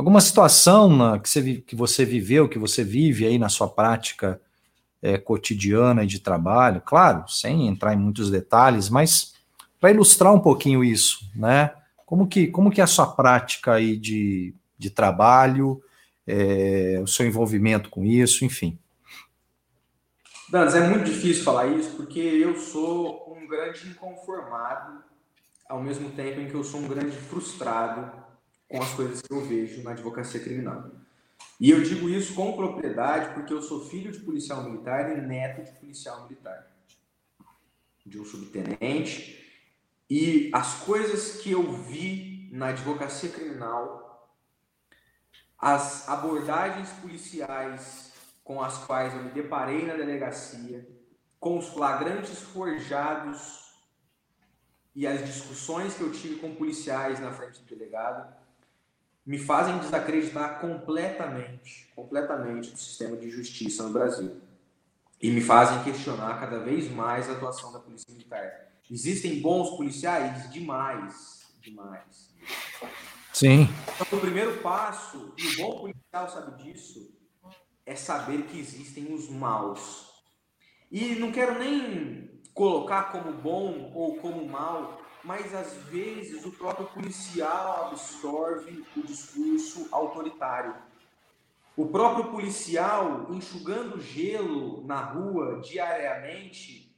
[0.00, 4.40] alguma situação na, que, você, que você viveu, que você vive aí na sua prática
[5.02, 9.34] é, cotidiana e de trabalho, claro, sem entrar em muitos detalhes, mas
[9.78, 11.72] para ilustrar um pouquinho isso, né?
[12.06, 15.82] Como que, como que é a sua prática aí de, de trabalho,
[16.26, 18.78] é, o seu envolvimento com isso, enfim.
[20.50, 25.00] Danos, é muito difícil falar isso porque eu sou um grande inconformado,
[25.68, 28.10] ao mesmo tempo em que eu sou um grande frustrado
[28.68, 30.90] com as coisas que eu vejo na advocacia criminal.
[31.60, 35.62] E eu digo isso com propriedade porque eu sou filho de policial militar e neto
[35.62, 36.66] de policial militar,
[38.04, 39.54] de um subtenente.
[40.10, 44.34] E as coisas que eu vi na advocacia criminal,
[45.56, 48.09] as abordagens policiais
[48.50, 50.84] com as quais eu me deparei na delegacia,
[51.38, 53.76] com os flagrantes forjados
[54.92, 58.28] e as discussões que eu tive com policiais na frente do delegado,
[59.24, 64.40] me fazem desacreditar completamente, completamente do sistema de justiça no Brasil.
[65.22, 68.72] E me fazem questionar cada vez mais a atuação da Polícia Militar.
[68.90, 70.50] Existem bons policiais?
[70.50, 72.34] Demais, demais.
[73.32, 73.68] Sim.
[74.00, 77.19] Então, o primeiro passo, e o bom policial sabe disso,
[77.90, 80.08] é saber que existem os maus.
[80.92, 86.86] E não quero nem colocar como bom ou como mal, mas às vezes o próprio
[86.86, 90.76] policial absorve o discurso autoritário.
[91.76, 96.96] O próprio policial, enxugando gelo na rua diariamente,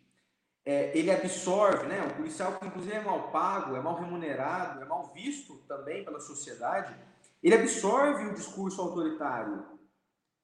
[0.62, 2.06] é, ele absorve, né?
[2.06, 6.20] O policial que inclusive é mal pago, é mal remunerado, é mal visto também pela
[6.20, 6.94] sociedade,
[7.42, 9.71] ele absorve o discurso autoritário.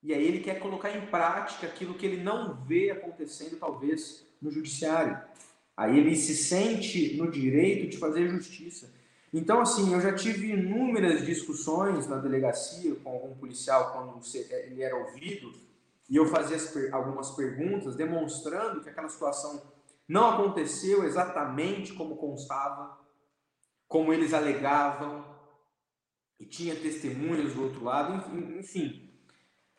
[0.02, 4.50] E aí ele quer colocar em prática aquilo que ele não vê acontecendo, talvez, no
[4.50, 5.20] judiciário.
[5.76, 8.92] Aí ele se sente no direito de fazer justiça.
[9.32, 14.96] Então, assim, eu já tive inúmeras discussões na delegacia com algum policial quando ele era
[14.96, 15.52] ouvido
[16.08, 16.56] e eu fazia
[16.92, 19.62] algumas perguntas demonstrando que aquela situação
[20.08, 22.98] não aconteceu exatamente como constava,
[23.86, 25.24] como eles alegavam,
[26.40, 29.07] e tinha testemunhas do outro lado, enfim.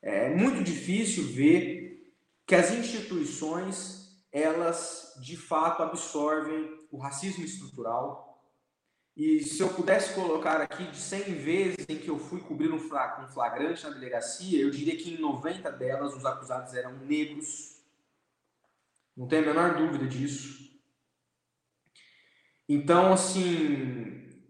[0.02, 2.14] É muito difícil ver
[2.46, 4.00] que as instituições
[4.32, 8.28] elas de fato absorvem o racismo estrutural.
[9.16, 12.80] E se eu pudesse colocar aqui de 100 vezes em que eu fui cobrir um
[12.80, 17.82] flagrante na delegacia, eu diria que em 90 delas os acusados eram negros.
[19.18, 20.70] Não tenho a menor dúvida disso.
[22.68, 24.42] Então, assim,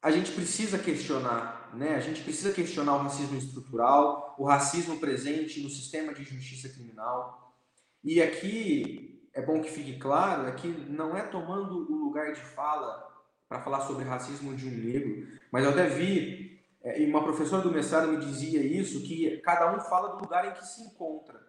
[0.00, 1.94] a gente precisa questionar, né?
[1.94, 7.56] A gente precisa questionar o racismo estrutural, o racismo presente no sistema de justiça criminal.
[8.02, 12.40] E aqui é bom que fique claro, é que não é tomando o lugar de
[12.40, 13.06] fala
[13.48, 17.62] para falar sobre racismo de um negro, mas eu até vi, é, e uma professora
[17.62, 21.40] do mestrado me dizia isso, que cada um fala do lugar em que se encontra,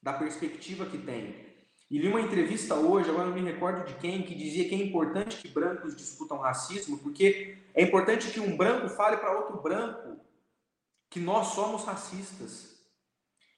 [0.00, 1.45] da perspectiva que tem.
[1.90, 4.78] E li uma entrevista hoje, agora não me recordo de quem, que dizia que é
[4.78, 10.18] importante que brancos discutam racismo, porque é importante que um branco fale para outro branco
[11.08, 12.76] que nós somos racistas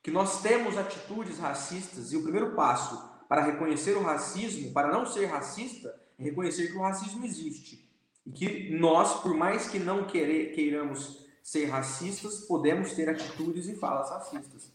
[0.09, 5.05] que nós temos atitudes racistas e o primeiro passo para reconhecer o racismo, para não
[5.05, 7.87] ser racista, é reconhecer que o racismo existe.
[8.25, 13.77] E que nós, por mais que não querer, queiramos ser racistas, podemos ter atitudes e
[13.77, 14.73] falas racistas.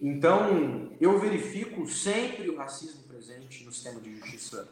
[0.00, 4.68] Então, eu verifico sempre o racismo presente no sistema de justiça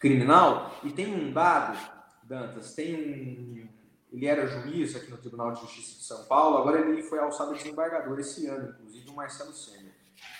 [0.00, 1.78] criminal e tem um dado,
[2.22, 3.68] Dantas, tem um
[4.14, 7.52] ele era juiz aqui no Tribunal de Justiça de São Paulo, agora ele foi alçado
[7.52, 9.90] desembargador esse ano, inclusive o Marcelo Senna.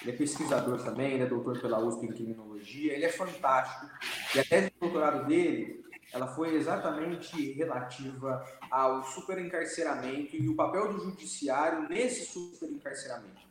[0.01, 3.91] Ele é pesquisador também, ele é doutor pela USP em criminologia, ele é fantástico.
[4.33, 10.93] E a tese de doutorado dele, ela foi exatamente relativa ao superencarceramento e o papel
[10.93, 13.43] do judiciário nesse superencarceramento.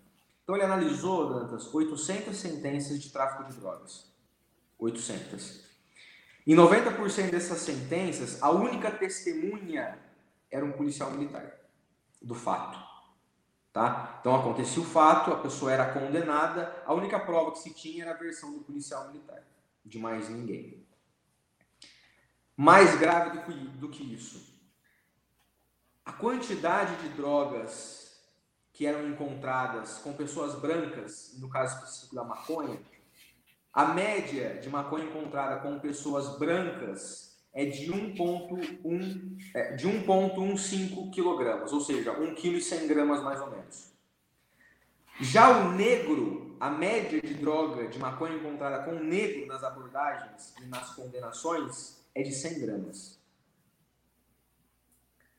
[0.44, 4.12] Então ele analisou, Dantas, 800 sentenças de tráfico de drogas.
[4.78, 5.64] 800.
[6.46, 9.98] Em 90% dessas sentenças, a única testemunha
[10.52, 11.60] era um policial militar
[12.22, 12.78] do fato.
[13.72, 14.18] Tá?
[14.20, 18.14] Então acontecia o fato, a pessoa era condenada, a única prova que se tinha era
[18.14, 19.42] a versão do policial militar,
[19.84, 20.86] de mais ninguém.
[22.56, 24.54] Mais grave do que, do que isso,
[26.06, 28.03] a quantidade de drogas
[28.84, 32.82] que eram encontradas com pessoas brancas, no caso específico da maconha,
[33.72, 41.74] a média de maconha encontrada com pessoas brancas é de 1,15 é, de 1,15 kg,
[41.74, 43.94] ou seja, 1,1 kg mais ou menos.
[45.22, 50.66] Já o negro, a média de droga de maconha encontrada com negro nas abordagens e
[50.66, 53.18] nas condenações é de 100 gramas.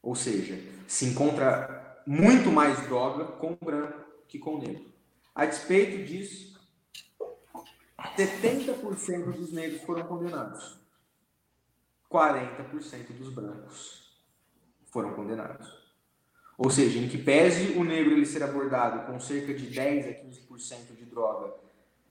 [0.03, 4.93] Ou seja, se encontra muito mais droga com branco que com negro.
[5.35, 6.55] A despeito disso,
[8.17, 10.79] 70% dos negros foram condenados.
[12.11, 14.23] 40% dos brancos
[14.87, 15.85] foram condenados.
[16.57, 20.11] Ou seja, em que pese o negro ele ser abordado com cerca de 10 a
[20.11, 21.53] 15% de droga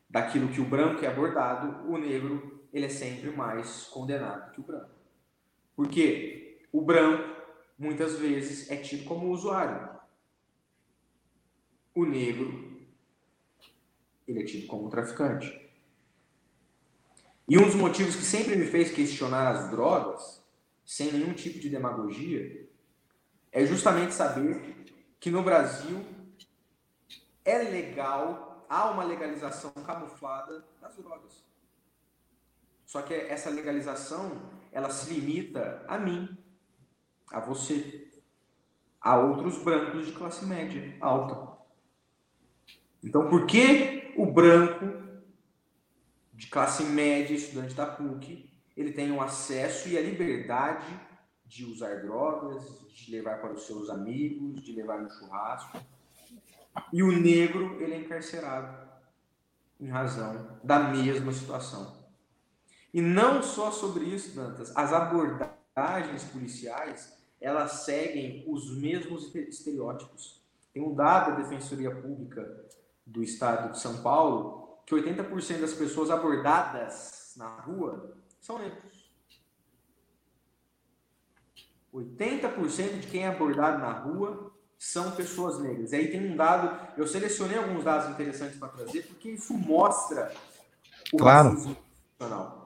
[0.10, 4.63] daquilo que o branco é abordado, o negro ele é sempre mais condenado que o
[4.63, 4.89] branco.
[5.75, 7.42] Porque o branco
[7.84, 9.89] muitas vezes é tido como usuário.
[11.93, 12.72] O negro
[14.26, 15.62] ele é tido como traficante.
[17.48, 20.41] E um dos motivos que sempre me fez questionar as drogas,
[20.86, 22.67] sem nenhum tipo de demagogia,
[23.52, 24.86] é justamente saber
[25.19, 26.06] que no Brasil
[27.43, 31.43] é legal, há uma legalização camuflada das drogas.
[32.86, 36.38] Só que essa legalização, ela se limita a mim,
[37.34, 38.08] a você,
[39.02, 41.52] a outros brancos de classe média alta.
[43.04, 45.04] Então, por que o branco
[46.32, 50.88] de classe média, estudante da PUC, ele tem o acesso e a liberdade
[51.46, 55.80] de usar drogas, de levar para os seus amigos, de levar no churrasco.
[56.91, 58.89] E o negro, ele é encarcerado
[59.80, 62.04] em razão da mesma situação.
[62.93, 67.12] E não só sobre isso, Dantas, as abordagens policiais,
[67.43, 70.41] elas seguem os mesmos estereótipos.
[70.71, 72.65] Tem um dado da Defensoria Pública
[73.06, 79.12] do Estado de São Paulo que 80% das pessoas abordadas na rua são negros.
[81.93, 85.91] 80% de quem é abordado na rua são pessoas negras.
[85.91, 90.34] E aí tem um dado, eu selecionei alguns dados interessantes para trazer, porque isso mostra
[91.12, 91.49] o claro.
[91.49, 92.62] racismo institucional.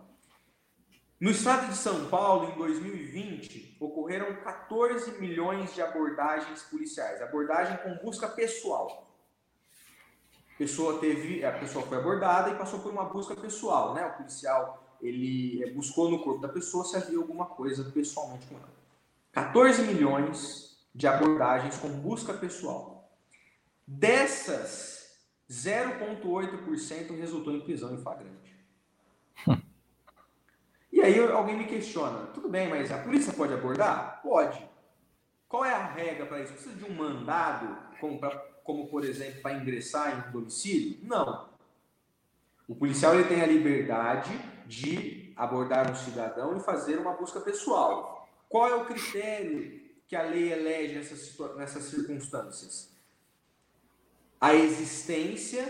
[1.20, 7.96] No estado de São Paulo, em 2020, ocorreram 14 milhões de abordagens policiais, abordagem com
[8.06, 9.08] busca pessoal
[10.58, 14.06] pessoa teve, a pessoa foi abordada e passou por uma busca pessoal, né?
[14.06, 18.70] O policial ele buscou no corpo da pessoa se havia alguma coisa pessoalmente com ela.
[19.32, 23.08] 14 milhões de abordagens com busca pessoal.
[23.86, 25.16] Dessas,
[25.50, 28.58] 0,8% resultou em prisão em flagrante.
[31.08, 34.22] aí alguém me questiona, tudo bem, mas a polícia pode abordar?
[34.22, 34.68] Pode.
[35.48, 36.54] Qual é a regra para isso?
[36.54, 41.00] Precisa de um mandado como para como por exemplo para ingressar em um domicílio?
[41.02, 41.48] Não.
[42.68, 44.30] O policial ele tem a liberdade
[44.66, 48.28] de abordar um cidadão e fazer uma busca pessoal.
[48.50, 52.94] Qual é o critério que a lei elege nessas, nessas circunstâncias?
[54.40, 55.66] A existência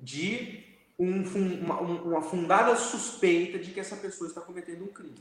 [0.00, 0.69] de
[1.04, 1.22] um,
[1.62, 5.18] uma, uma fundada suspeita de que essa pessoa está cometendo um crime.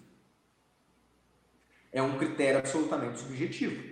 [1.91, 3.83] É um critério absolutamente subjetivo.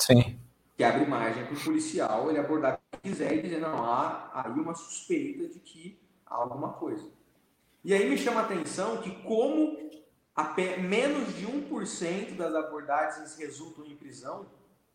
[0.00, 0.38] Sim
[0.78, 4.30] que abre margem para o policial ele abordar o que quiser e dizer, não, há
[4.32, 7.04] aí uma suspeita de que há alguma coisa.
[7.82, 9.76] E aí me chama a atenção que como
[10.88, 14.46] menos de 1% das abordagens resultam em prisão,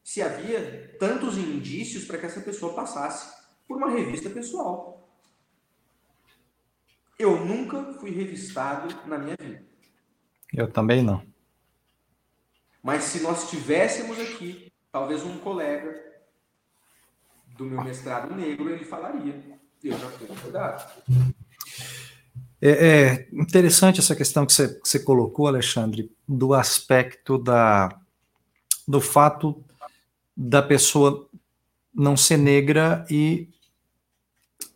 [0.02, 5.03] se havia tantos indícios para que essa pessoa passasse por uma revista pessoal.
[7.24, 9.64] Eu nunca fui revistado na minha vida.
[10.54, 11.26] Eu também não.
[12.84, 16.04] Mas se nós tivéssemos aqui talvez um colega
[17.58, 19.42] do meu mestrado negro ele falaria.
[19.82, 21.02] Eu já fui cuidado.
[22.62, 27.88] É, é, interessante essa questão que você, que você colocou, Alexandre, do aspecto da,
[28.86, 29.64] do fato
[30.36, 31.30] da pessoa
[31.96, 33.48] não ser negra e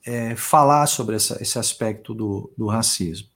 [0.08, 3.28] é, falar sobre essa, esse aspecto do, do racismo.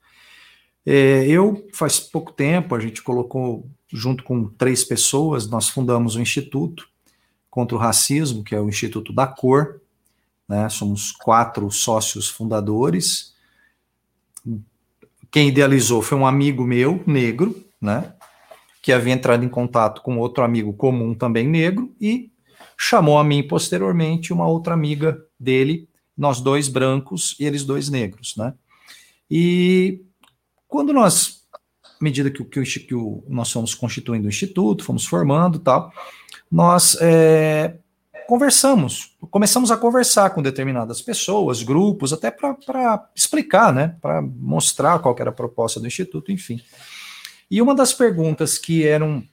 [0.86, 6.22] É, eu, faz pouco tempo, a gente colocou, junto com três pessoas, nós fundamos um
[6.22, 6.90] instituto
[7.50, 9.82] contra o racismo, que é o Instituto da Cor,
[10.48, 10.70] né?
[10.70, 13.36] somos quatro sócios fundadores.
[15.30, 18.14] Quem idealizou foi um amigo meu, negro, né?
[18.82, 22.32] que havia entrado em contato com outro amigo comum também negro, e
[22.78, 28.36] chamou a mim posteriormente uma outra amiga dele, nós dois brancos e eles dois negros,
[28.36, 28.54] né?
[29.30, 30.02] E
[30.68, 31.44] quando nós,
[31.84, 35.92] à medida que, que, que o, nós fomos constituindo o instituto, fomos formando tal,
[36.52, 37.78] nós é,
[38.28, 45.16] conversamos, começamos a conversar com determinadas pessoas, grupos, até para explicar, né, para mostrar qual
[45.20, 46.62] era a proposta do instituto, enfim.
[47.50, 49.24] E uma das perguntas que eram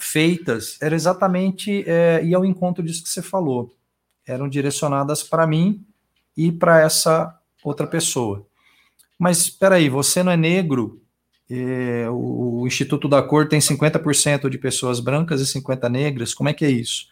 [0.00, 3.74] feitas era exatamente é, ir ao encontro disso que você falou.
[4.26, 5.84] Eram direcionadas para mim
[6.36, 8.46] e para essa outra pessoa.
[9.18, 11.00] Mas espera aí, você não é negro?
[11.50, 16.32] É, o, Instituto da Cor tem 50% de pessoas brancas e 50 negras.
[16.34, 17.06] Como é que é isso?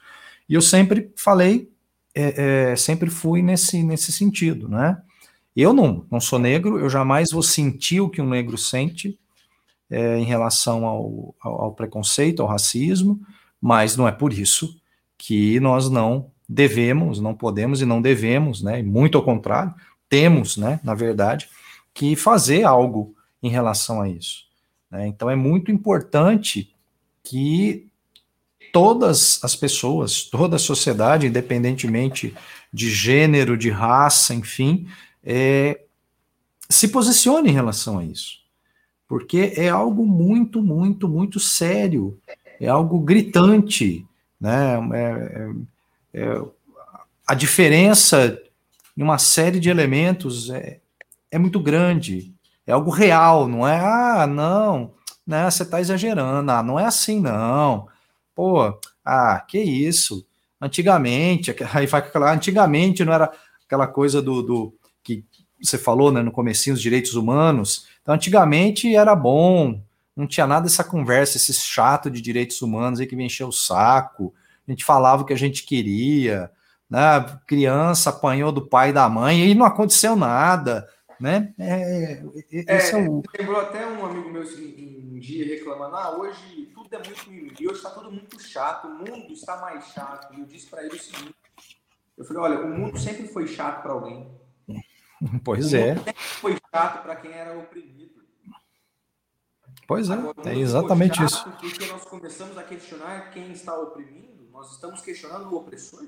[0.48, 1.70] E eu sempre falei,
[2.14, 5.00] é, é, sempre fui nesse, nesse sentido, né?
[5.54, 9.18] Eu não, não sou negro, eu jamais vou sentir o que um negro sente,
[9.90, 13.20] é, em relação ao, ao, ao, preconceito, ao racismo,
[13.60, 14.80] mas não é por isso
[15.18, 18.82] que nós não devemos, não podemos e não devemos, né?
[18.82, 19.74] Muito ao contrário,
[20.08, 21.48] temos, né, na verdade,
[21.94, 24.46] que fazer algo em relação a isso.
[24.90, 25.06] Né?
[25.06, 26.74] Então é muito importante
[27.22, 27.86] que
[28.72, 32.34] todas as pessoas, toda a sociedade, independentemente
[32.72, 34.88] de gênero, de raça, enfim,
[35.22, 35.82] é,
[36.68, 38.40] se posicione em relação a isso
[39.10, 42.16] porque é algo muito, muito, muito sério,
[42.60, 44.06] é algo gritante,
[44.40, 44.78] né?
[44.94, 45.50] É, é,
[46.12, 46.42] é,
[47.26, 48.40] a diferença
[48.96, 50.80] em uma série de elementos é,
[51.30, 52.34] é muito grande,
[52.66, 54.92] é algo real, não é, ah, não,
[55.26, 57.86] né, você está exagerando, ah, não é assim, não,
[58.34, 60.26] pô, ah, que isso,
[60.60, 63.32] antigamente, aí vai aquela, antigamente não era
[63.64, 65.24] aquela coisa do, do que
[65.62, 69.80] você falou, né, no comecinho, os direitos humanos, então, antigamente era bom,
[70.16, 73.52] não tinha nada dessa conversa, esse chato de direitos humanos aí que me encheu o
[73.52, 74.34] saco.
[74.70, 76.48] A gente falava o que a gente queria,
[76.88, 77.40] né?
[77.44, 81.52] Criança apanhou do pai e da mãe e não aconteceu nada, né?
[81.58, 83.20] É, é, é o...
[83.36, 87.78] Lembrou até um amigo meu um dia reclamando: ah, hoje tudo é muito mimimi, hoje
[87.78, 90.32] está tudo muito chato, o mundo está mais chato.
[90.32, 91.34] E eu disse para ele o seguinte:
[92.16, 94.30] eu falei, olha, o mundo sempre foi chato para alguém.
[95.44, 95.96] Pois é.
[96.14, 98.20] Foi chato para quem era oprimido.
[99.90, 101.44] Pois é, Agora, é exatamente isso.
[101.60, 104.29] Porque nós começamos a questionar quem está oprimindo,
[104.60, 106.04] nós estamos questionando o opressor.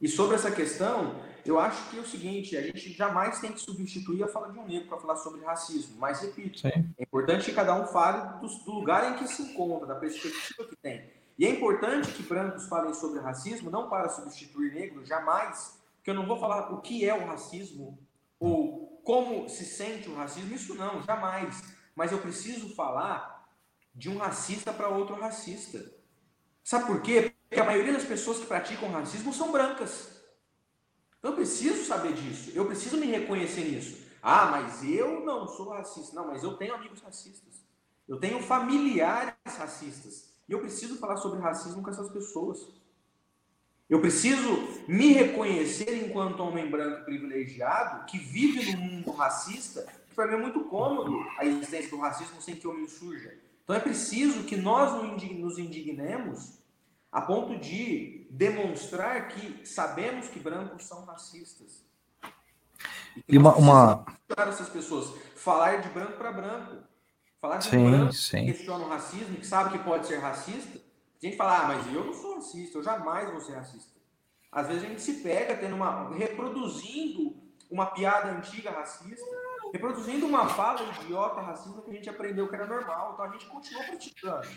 [0.00, 3.60] E sobre essa questão, eu acho que é o seguinte: a gente jamais tem que
[3.60, 5.98] substituir a fala de um negro para falar sobre racismo.
[5.98, 6.68] Mas, repito, Sim.
[6.98, 10.66] é importante que cada um fale do, do, lugar em que se encontra, da perspectiva
[10.66, 11.10] que tem.
[11.38, 16.14] E é importante que brancos falem sobre racismo, não para substituir negro, jamais, que eu
[16.14, 17.98] não vou falar o que é o racismo
[18.38, 21.62] ou como se sente o racismo, isso não, jamais.
[21.94, 23.46] Mas eu preciso falar
[23.94, 25.99] de um racista para outro racista.
[26.62, 27.34] Sabe por quê?
[27.48, 30.20] Porque a maioria das pessoas que praticam racismo são brancas.
[31.22, 33.98] Eu preciso saber disso, eu preciso me reconhecer nisso.
[34.22, 36.14] Ah, mas eu não sou racista.
[36.14, 37.64] Não, mas eu tenho amigos racistas.
[38.06, 40.30] Eu tenho familiares racistas.
[40.48, 42.68] E eu preciso falar sobre racismo com essas pessoas.
[43.88, 44.48] Eu preciso
[44.86, 50.36] me reconhecer enquanto homem branco privilegiado que vive num mundo racista, que para mim é
[50.38, 53.36] muito cômodo a existência do racismo sem que eu me surja.
[53.70, 56.58] Então é preciso que nós nos indignemos
[57.12, 61.86] a ponto de demonstrar que sabemos que brancos são racistas.
[63.16, 64.04] E, e uma, uma...
[64.38, 66.78] essas pessoas falar de branco para branco,
[67.40, 68.40] falar de sim, branco sim.
[68.40, 70.76] que questiona o racismo, que sabe que pode ser racista,
[71.22, 74.00] a gente fala, ah, mas eu não sou racista, eu jamais vou ser racista.
[74.50, 76.12] Às vezes a gente se pega tendo uma.
[76.12, 77.36] reproduzindo
[77.70, 79.24] uma piada antiga racista,
[79.72, 83.12] reproduzindo uma fala idiota racista que a gente aprendeu que era normal.
[83.14, 84.48] Então a gente continua praticando.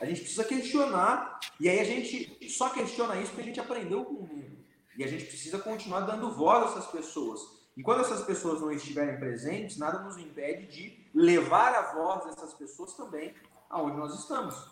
[0.00, 4.04] A gente precisa questionar, e aí a gente só questiona isso porque a gente aprendeu
[4.04, 4.58] com o mundo.
[4.96, 7.40] E a gente precisa continuar dando voz a essas pessoas.
[7.76, 12.52] E quando essas pessoas não estiverem presentes, nada nos impede de levar a voz dessas
[12.54, 13.34] pessoas também
[13.68, 14.70] aonde nós estamos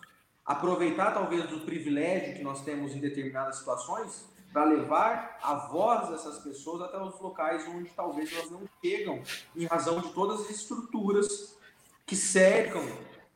[0.49, 6.39] aproveitar talvez do privilégio que nós temos em determinadas situações para levar a voz dessas
[6.39, 9.21] pessoas até os locais onde talvez elas não chegam
[9.55, 11.57] em razão de todas as estruturas
[12.07, 12.83] que cercam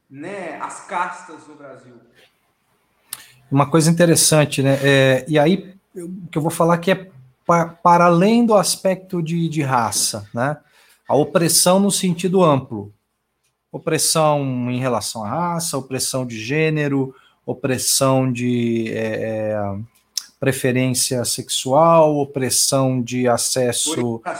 [0.08, 1.94] né, as castas no Brasil.
[3.50, 4.78] uma coisa interessante, né?
[4.82, 7.10] É, e aí, o que eu vou falar que é
[7.46, 10.56] pa, para além do aspecto de, de raça, né?
[11.06, 12.92] A opressão no sentido amplo.
[13.70, 19.76] Opressão em relação à raça, opressão de gênero, opressão de é, é
[20.42, 24.20] preferência sexual, opressão de acesso.
[24.24, 24.34] A,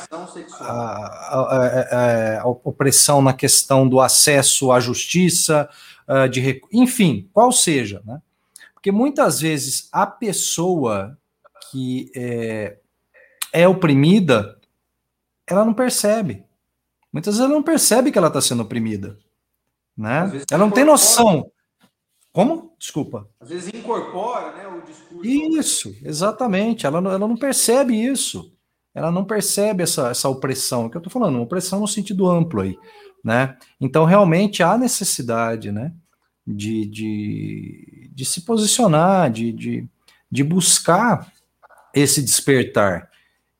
[0.59, 5.71] a, a, opressão na questão do acesso à justiça,
[6.09, 8.21] uh, de enfim, qual seja, né?
[8.75, 11.17] Porque muitas vezes a pessoa
[11.71, 12.79] que é,
[13.53, 14.59] é oprimida,
[15.47, 16.43] ela não percebe.
[17.13, 19.17] Muitas vezes ela não percebe que ela está sendo oprimida.
[19.97, 20.43] Né?
[20.51, 21.49] Ela não tem noção.
[22.33, 22.75] Como?
[22.79, 23.29] Desculpa.
[23.39, 25.27] Às vezes incorpora né, o discurso.
[25.27, 26.87] Isso, exatamente.
[26.87, 28.53] Ela, ela não percebe isso.
[28.95, 30.87] Ela não percebe essa, essa opressão.
[30.87, 32.77] É que eu estou falando, uma opressão no sentido amplo aí.
[33.23, 33.57] Né?
[33.81, 35.93] Então, realmente há necessidade né,
[36.47, 39.89] de, de, de se posicionar, de, de,
[40.31, 41.31] de buscar
[41.95, 43.11] esse despertar.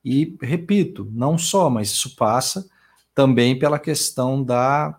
[0.05, 2.67] E, repito, não só, mas isso passa
[3.15, 4.99] também pela questão da,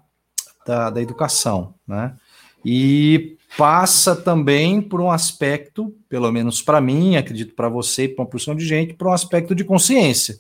[0.66, 1.76] da, da educação.
[1.86, 2.16] Né?
[2.66, 8.24] E passa também por um aspecto, pelo menos para mim, acredito para você e para
[8.24, 10.40] uma porção de gente, por um aspecto de consciência.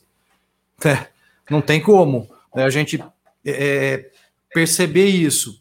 [0.83, 1.07] É,
[1.49, 3.03] não tem como né, a gente
[3.45, 4.09] é,
[4.53, 5.59] perceber isso,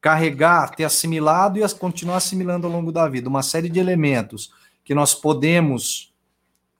[0.00, 4.52] carregar, ter assimilado e continuar assimilando ao longo da vida uma série de elementos
[4.84, 6.12] que nós podemos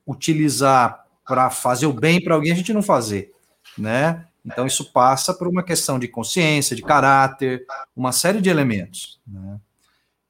[0.06, 3.32] utilizar para fazer o bem para alguém, a gente não fazer,
[3.78, 4.26] né?
[4.44, 7.64] Então isso passa por uma questão de consciência, de caráter,
[7.94, 9.60] uma série de elementos, né?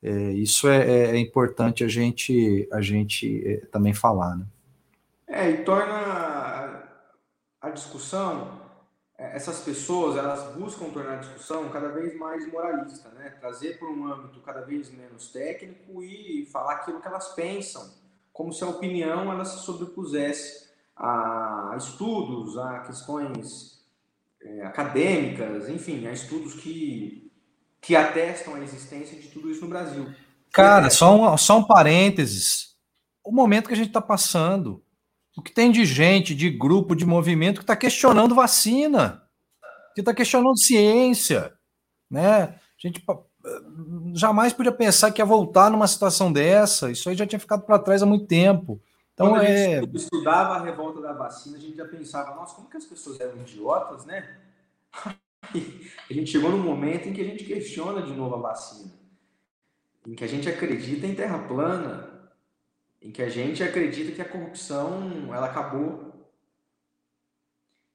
[0.03, 4.37] É, isso é, é, é, importante a gente, a gente é, também falar.
[4.37, 4.45] Né?
[5.29, 6.83] É, e torna a,
[7.61, 8.61] a discussão,
[9.17, 13.31] é, essas pessoas, elas buscam tornar a discussão cada vez mais moralista, né?
[13.39, 17.89] trazer para um âmbito cada vez menos técnico e falar aquilo que elas pensam,
[18.33, 23.82] como se a opinião ela se sobrepusesse a estudos, a questões
[24.45, 27.23] é, acadêmicas, enfim, a estudos que
[27.83, 30.07] que atestam a existência de tudo isso no Brasil.
[30.53, 32.77] Cara, só um, só um parênteses.
[33.25, 34.85] O momento que a gente está passando.
[35.37, 39.23] O que tem de gente, de grupo, de movimento que está questionando vacina,
[39.95, 41.53] que está questionando ciência.
[42.09, 42.43] Né?
[42.43, 43.03] A gente
[44.15, 46.91] jamais podia pensar que ia voltar numa situação dessa.
[46.91, 48.81] Isso aí já tinha ficado para trás há muito tempo.
[49.23, 49.97] Então, Quando a gente é...
[49.97, 53.37] estudava a revolta da vacina, a gente já pensava, nossa, como que as pessoas eram
[53.37, 54.37] idiotas, né?
[56.13, 58.93] a gente chegou num momento em que a gente questiona de novo a vacina,
[60.07, 62.33] em que a gente acredita em terra plana,
[63.01, 66.13] em que a gente acredita que a corrupção ela acabou.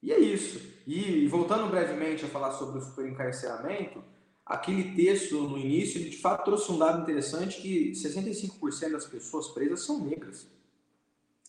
[0.02, 0.60] E é isso.
[0.86, 4.02] E voltando brevemente a falar sobre o superencarceramento,
[4.46, 9.48] aquele texto no início, ele de fato trouxe um dado interessante que 65% das pessoas
[9.48, 10.46] presas são negras.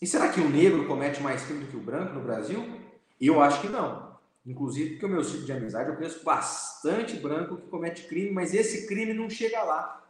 [0.01, 2.63] E será que o negro comete mais crime do que o branco no Brasil?
[3.19, 4.17] Eu acho que não.
[4.45, 8.53] Inclusive, porque o meu ciclo de amizade, eu conheço bastante branco que comete crime, mas
[8.53, 10.03] esse crime não chega lá.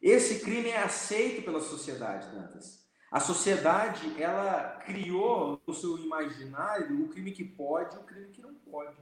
[0.00, 2.80] Esse crime é aceito pela sociedade, Dantas.
[3.10, 8.40] A sociedade, ela criou no seu imaginário o crime que pode e o crime que
[8.40, 8.96] não pode.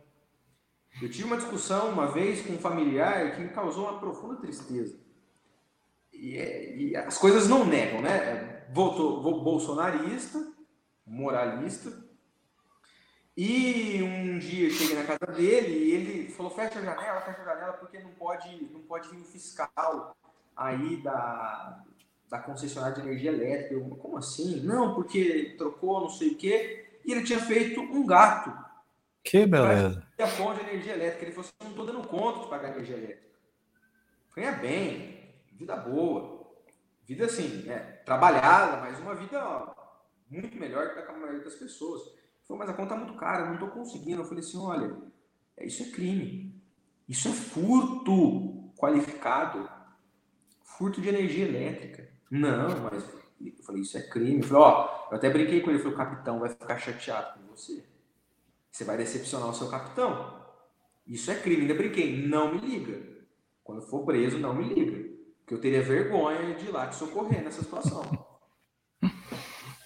[1.00, 4.98] Eu tive uma discussão uma vez com um familiar que me causou uma profunda tristeza.
[6.12, 8.57] E, é, e as coisas não negam, né?
[8.72, 10.52] Voltou, bolsonarista,
[11.06, 11.90] moralista,
[13.40, 17.40] e um dia eu cheguei na casa dele e ele falou: fecha a janela, fecha
[17.40, 20.16] a janela, porque não pode, não pode vir o fiscal
[20.56, 21.84] aí da,
[22.28, 23.74] da concessionária de energia elétrica.
[23.74, 24.58] Eu, como assim?
[24.62, 26.98] Não, porque trocou não sei o quê.
[27.04, 28.52] E ele tinha feito um gato.
[29.22, 30.04] Que beleza.
[30.18, 31.24] a fonte de energia elétrica.
[31.24, 33.38] Ele falou assim: não estou dando conta de pagar energia elétrica.
[34.34, 36.37] Ganha bem, vida boa.
[37.08, 37.78] Vida assim, né?
[38.04, 39.74] Trabalhada, mas uma vida ó,
[40.28, 42.02] muito melhor que a maioria das pessoas.
[42.46, 44.20] Falou, mas a conta é muito cara, não estou conseguindo.
[44.20, 44.94] Eu falei assim, olha,
[45.56, 46.54] é, isso é crime.
[47.08, 49.68] Isso é furto qualificado.
[50.62, 52.06] Furto de energia elétrica.
[52.30, 53.02] Não, mas
[53.40, 54.42] eu falei, isso é crime.
[54.42, 57.38] Eu falei, ó, eu até brinquei com ele, eu falei, o capitão vai ficar chateado
[57.40, 57.86] com você.
[58.70, 60.44] Você vai decepcionar o seu capitão.
[61.06, 61.62] Isso é crime.
[61.62, 63.02] Ainda brinquei, não me liga.
[63.64, 65.17] Quando for preso, não me liga.
[65.48, 68.04] Porque eu teria vergonha de ir lá te socorrer nessa situação.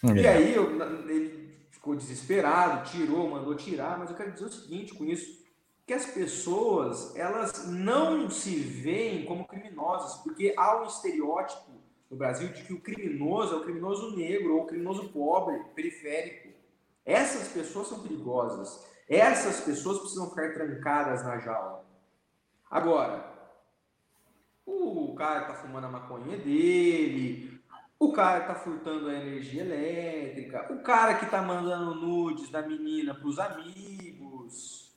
[0.04, 0.20] É.
[0.20, 0.68] E aí, eu,
[1.08, 5.46] ele ficou desesperado, tirou, mandou tirar, mas eu quero dizer o seguinte com isso,
[5.86, 11.70] que as pessoas, elas não se veem como criminosas, porque há um estereótipo
[12.10, 16.48] no Brasil de que o criminoso é o criminoso negro ou o criminoso pobre, periférico.
[17.06, 18.84] Essas pessoas são perigosas.
[19.08, 21.84] Essas pessoas precisam ficar trancadas na jaula.
[22.68, 23.31] Agora,
[24.64, 27.60] O cara tá fumando a maconha dele,
[27.98, 33.14] o cara tá furtando a energia elétrica, o cara que tá mandando nudes da menina
[33.14, 34.92] pros amigos,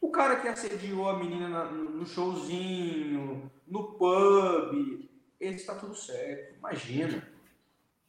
[0.00, 5.08] o cara que assediou a menina no showzinho, no pub,
[5.40, 6.56] esse tá tudo certo.
[6.56, 7.26] Imagina.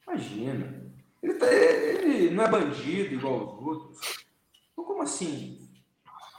[0.08, 0.92] Imagina.
[1.22, 4.26] Ele, tá, ele não é bandido igual os outros.
[4.72, 5.65] Então, como assim?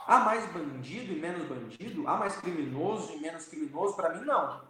[0.07, 2.07] Há mais bandido e menos bandido?
[2.07, 3.93] Há mais criminoso e menos criminoso?
[3.93, 4.61] Para mim, não.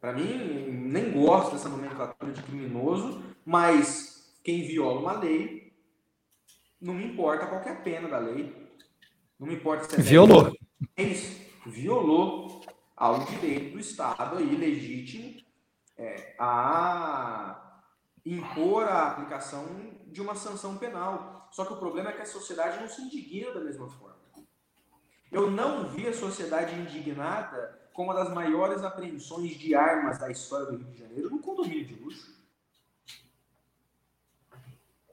[0.00, 5.72] Para mim, nem gosto dessa nomenclatura de criminoso, mas quem viola uma lei,
[6.80, 8.52] não me importa qual é a pena da lei.
[9.38, 10.02] Não me importa se é.
[10.02, 10.52] Violou.
[10.96, 11.40] É isso.
[11.64, 12.60] Violou
[12.96, 15.40] ao direito do Estado aí, legítimo,
[15.96, 17.82] é, a
[18.24, 19.64] impor a aplicação
[20.06, 21.48] de uma sanção penal.
[21.50, 24.07] Só que o problema é que a sociedade não se indigna da mesma forma.
[25.30, 30.66] Eu não vi a sociedade indignada com uma das maiores apreensões de armas da história
[30.66, 32.32] do Rio de Janeiro no condomínio de luxo.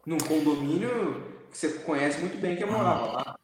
[0.06, 3.40] Num condomínio que você conhece muito bem que eu morava lá.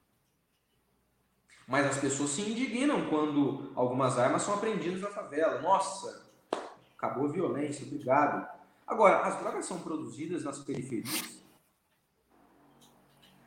[1.68, 5.62] Mas as pessoas se indignam quando algumas armas são apreendidas na favela.
[5.62, 6.30] Nossa,
[6.96, 8.48] acabou a violência, obrigado.
[8.86, 11.41] Agora, as drogas são produzidas nas periferias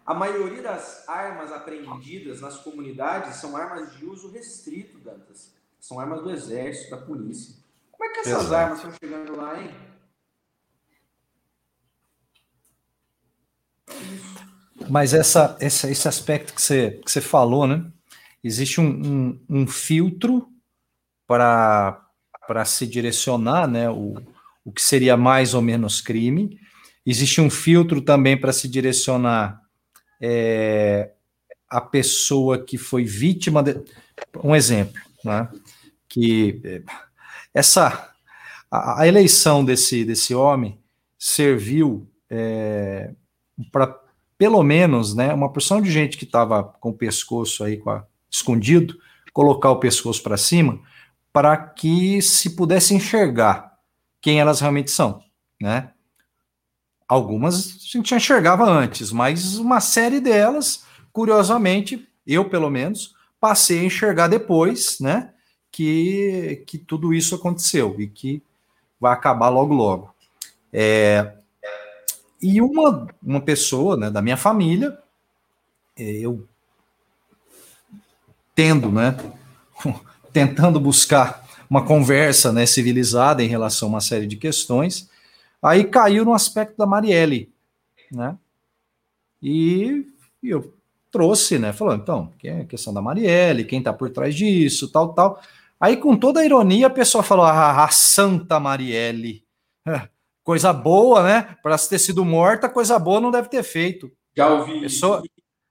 [0.06, 5.54] a maioria das armas apreendidas nas comunidades são armas de uso restrito, Dantas.
[5.80, 7.54] São armas do exército, da polícia.
[7.90, 8.54] Como é que essas Exato.
[8.54, 9.70] armas estão chegando lá, hein?
[14.90, 17.90] Mas essa, essa, esse aspecto que você, que você falou, né?
[18.42, 20.48] Existe um, um, um filtro
[21.26, 22.04] para
[22.66, 23.88] se direcionar, né?
[23.88, 24.16] O,
[24.62, 26.60] o que seria mais ou menos crime.
[27.06, 29.63] Existe um filtro também para se direcionar
[30.20, 31.12] é,
[31.68, 33.80] a pessoa que foi vítima de,
[34.42, 35.48] um exemplo, né?
[36.08, 36.82] Que é,
[37.52, 38.12] essa
[38.70, 40.78] a, a eleição desse desse homem
[41.18, 43.12] serviu é,
[43.70, 43.98] para
[44.36, 48.04] pelo menos, né, uma porção de gente que estava com o pescoço aí com a,
[48.30, 48.98] escondido,
[49.32, 50.80] colocar o pescoço para cima,
[51.32, 53.78] para que se pudesse enxergar
[54.20, 55.22] quem elas realmente são,
[55.60, 55.93] né?
[57.08, 63.84] Algumas a gente enxergava antes, mas uma série delas, curiosamente, eu pelo menos, passei a
[63.84, 65.30] enxergar depois, né?
[65.70, 68.42] Que, que tudo isso aconteceu e que
[69.00, 70.14] vai acabar logo logo.
[70.72, 71.34] É,
[72.40, 74.98] e uma, uma pessoa né, da minha família,
[75.96, 76.46] é, eu
[78.54, 79.16] tendo, né,
[80.32, 85.08] tentando buscar uma conversa né, civilizada em relação a uma série de questões,
[85.64, 87.50] Aí caiu no aspecto da Marielle,
[88.12, 88.36] né?
[89.42, 90.06] E,
[90.42, 90.74] e eu
[91.10, 91.72] trouxe, né?
[91.72, 95.40] Falando, então, que é a questão da Marielle, quem tá por trás disso, tal, tal.
[95.80, 99.42] Aí, com toda a ironia, a pessoa falou: ah, a Santa Marielle.
[100.44, 101.56] Coisa boa, né?
[101.62, 104.12] Para ter sido morta, coisa boa não deve ter feito.
[104.36, 105.30] Já ouvi pessoa, isso.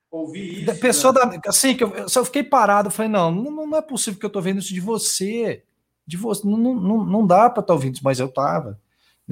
[0.10, 0.80] Ouvi isso.
[0.80, 1.38] Pessoa né?
[1.38, 4.32] da, assim, que eu, eu fiquei parado, falei: não, não, não é possível que eu
[4.32, 5.62] tô vendo isso de você.
[6.08, 6.48] De você.
[6.48, 8.82] Não, não, não dá para estar tá ouvindo isso, mas eu tava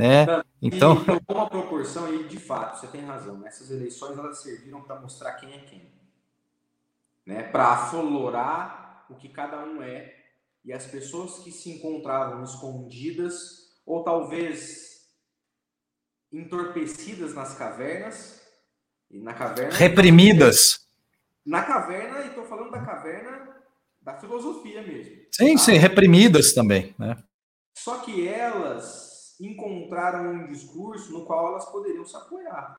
[0.01, 0.25] né?
[0.59, 3.45] Então, e uma proporção e de fato, você tem razão.
[3.45, 5.91] Essas eleições elas serviram para mostrar quem é quem,
[7.23, 7.43] né?
[7.43, 10.15] Para aflorar o que cada um é
[10.65, 15.07] e as pessoas que se encontravam escondidas ou talvez
[16.31, 18.41] entorpecidas nas cavernas
[19.09, 20.87] e na caverna reprimidas.
[21.45, 23.55] Na caverna, e estou falando da caverna
[24.01, 25.15] da filosofia mesmo.
[25.31, 25.59] Sim, tá?
[25.59, 27.21] sim, reprimidas também, né?
[27.75, 29.10] Só que elas
[29.47, 32.77] encontraram um discurso no qual elas poderiam se apoiar,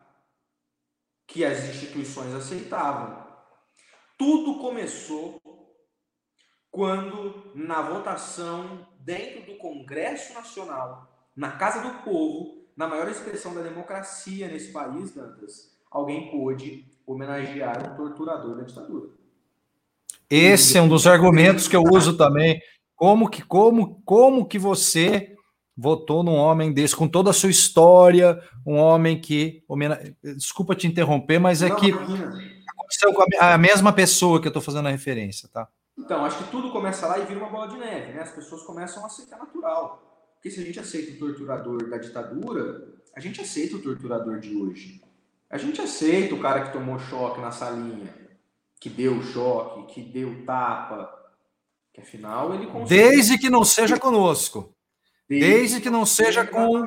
[1.27, 3.27] que as instituições aceitavam.
[4.19, 5.41] Tudo começou
[6.71, 13.61] quando, na votação dentro do Congresso Nacional, na Casa do Povo, na maior expressão da
[13.61, 19.11] democracia nesse país, Dantas, alguém pôde homenagear um torturador da ditadura.
[20.31, 22.61] Esse é um dos argumentos que eu uso também.
[22.97, 25.37] Como que, como, como que você
[25.77, 29.63] votou num homem desse, com toda a sua história, um homem que.
[30.23, 34.51] Desculpa te interromper, mas é não, que aconteceu com a, a, mesma pessoa que eu
[34.51, 35.69] estou fazendo a referência, tá?
[35.99, 38.23] Então, acho que tudo começa lá e vira uma bola de neve, né?
[38.23, 40.03] As pessoas começam a aceitar natural.
[40.35, 44.57] Porque se a gente aceita o torturador da ditadura, a gente aceita o torturador de
[44.57, 45.01] hoje.
[45.49, 48.13] A gente aceita o cara que tomou choque na salinha,
[48.81, 51.13] que deu choque, que deu tapa,
[51.93, 52.67] que afinal ele.
[52.89, 54.75] Desde que não seja conosco.
[55.29, 56.87] Desde que não seja com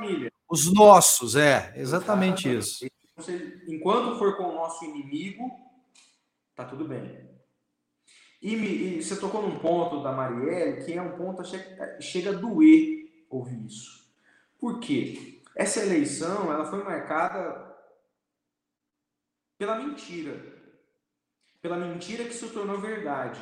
[0.50, 2.86] os nossos, é, exatamente isso.
[3.68, 5.50] Enquanto for com o nosso inimigo,
[6.54, 7.26] tá tudo bem.
[8.42, 12.30] E, me, e, você tocou num ponto da Marielle que é um ponto chega, chega
[12.30, 14.06] a doer ouvir isso.
[14.60, 15.42] Por quê?
[15.56, 17.76] Essa eleição ela foi marcada
[19.58, 20.54] pela mentira.
[21.62, 23.42] Pela mentira que se tornou verdade.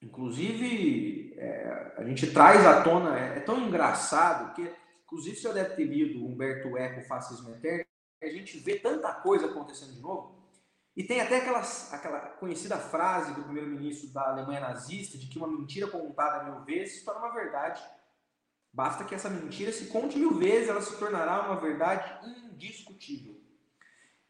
[0.00, 4.72] Inclusive, é, a gente traz à tona, é, é, tão engraçado que,
[5.04, 7.84] inclusive, você deve ter lido Humberto Eco, Fascismo Eterno,
[8.22, 10.40] a gente vê tanta coisa acontecendo de novo.
[10.94, 15.48] E tem até aquela, aquela conhecida frase do primeiro-ministro da Alemanha nazista de que uma
[15.48, 17.82] mentira contada mil vezes se torna uma verdade.
[18.72, 23.40] Basta que essa mentira se conte mil vezes, ela se tornará uma verdade indiscutível.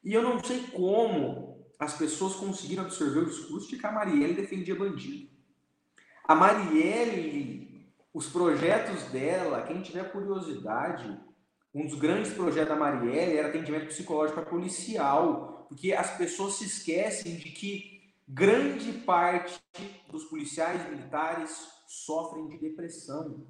[0.03, 4.35] E eu não sei como as pessoas conseguiram absorver o discurso de que a Marielle
[4.35, 5.32] defendia bandido.
[6.25, 11.21] A Marielle, os projetos dela, quem tiver curiosidade,
[11.75, 16.65] um dos grandes projetos da Marielle era atendimento psicológico para policial, porque as pessoas se
[16.65, 19.61] esquecem de que grande parte
[20.11, 23.47] dos policiais militares sofrem de depressão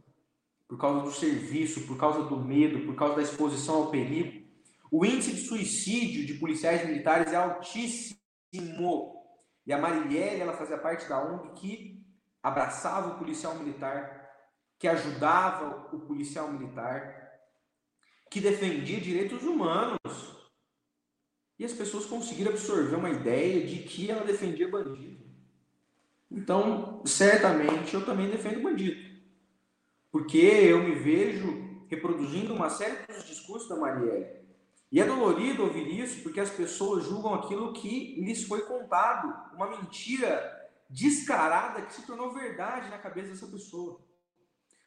[0.68, 4.46] por causa do serviço, por causa do medo, por causa da exposição ao perigo.
[4.90, 8.16] O índice de suicídio de policiais militares é altíssimo.
[9.66, 11.91] E a Marielle, ela fazia parte da ONG que
[12.42, 14.30] abraçava o policial militar,
[14.78, 17.30] que ajudava o policial militar,
[18.30, 19.98] que defendia direitos humanos.
[21.58, 25.22] E as pessoas conseguiram absorver uma ideia de que ela defendia bandido.
[26.30, 29.12] Então, certamente, eu também defendo bandido.
[30.10, 34.42] Porque eu me vejo reproduzindo uma série dos discursos da Marielle.
[34.90, 39.70] E é dolorido ouvir isso porque as pessoas julgam aquilo que lhes foi contado, uma
[39.70, 40.61] mentira
[40.92, 43.98] descarada que se tornou verdade na cabeça dessa pessoa.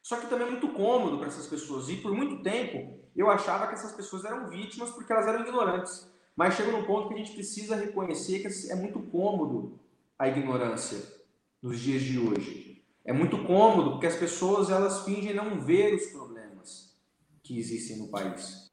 [0.00, 1.88] Só que também é muito cômodo para essas pessoas.
[1.88, 6.08] E por muito tempo eu achava que essas pessoas eram vítimas porque elas eram ignorantes.
[6.36, 9.80] Mas chega num ponto que a gente precisa reconhecer que é muito cômodo
[10.16, 11.02] a ignorância
[11.60, 12.84] nos dias de hoje.
[13.04, 16.96] É muito cômodo porque as pessoas elas fingem não ver os problemas
[17.42, 18.70] que existem no país.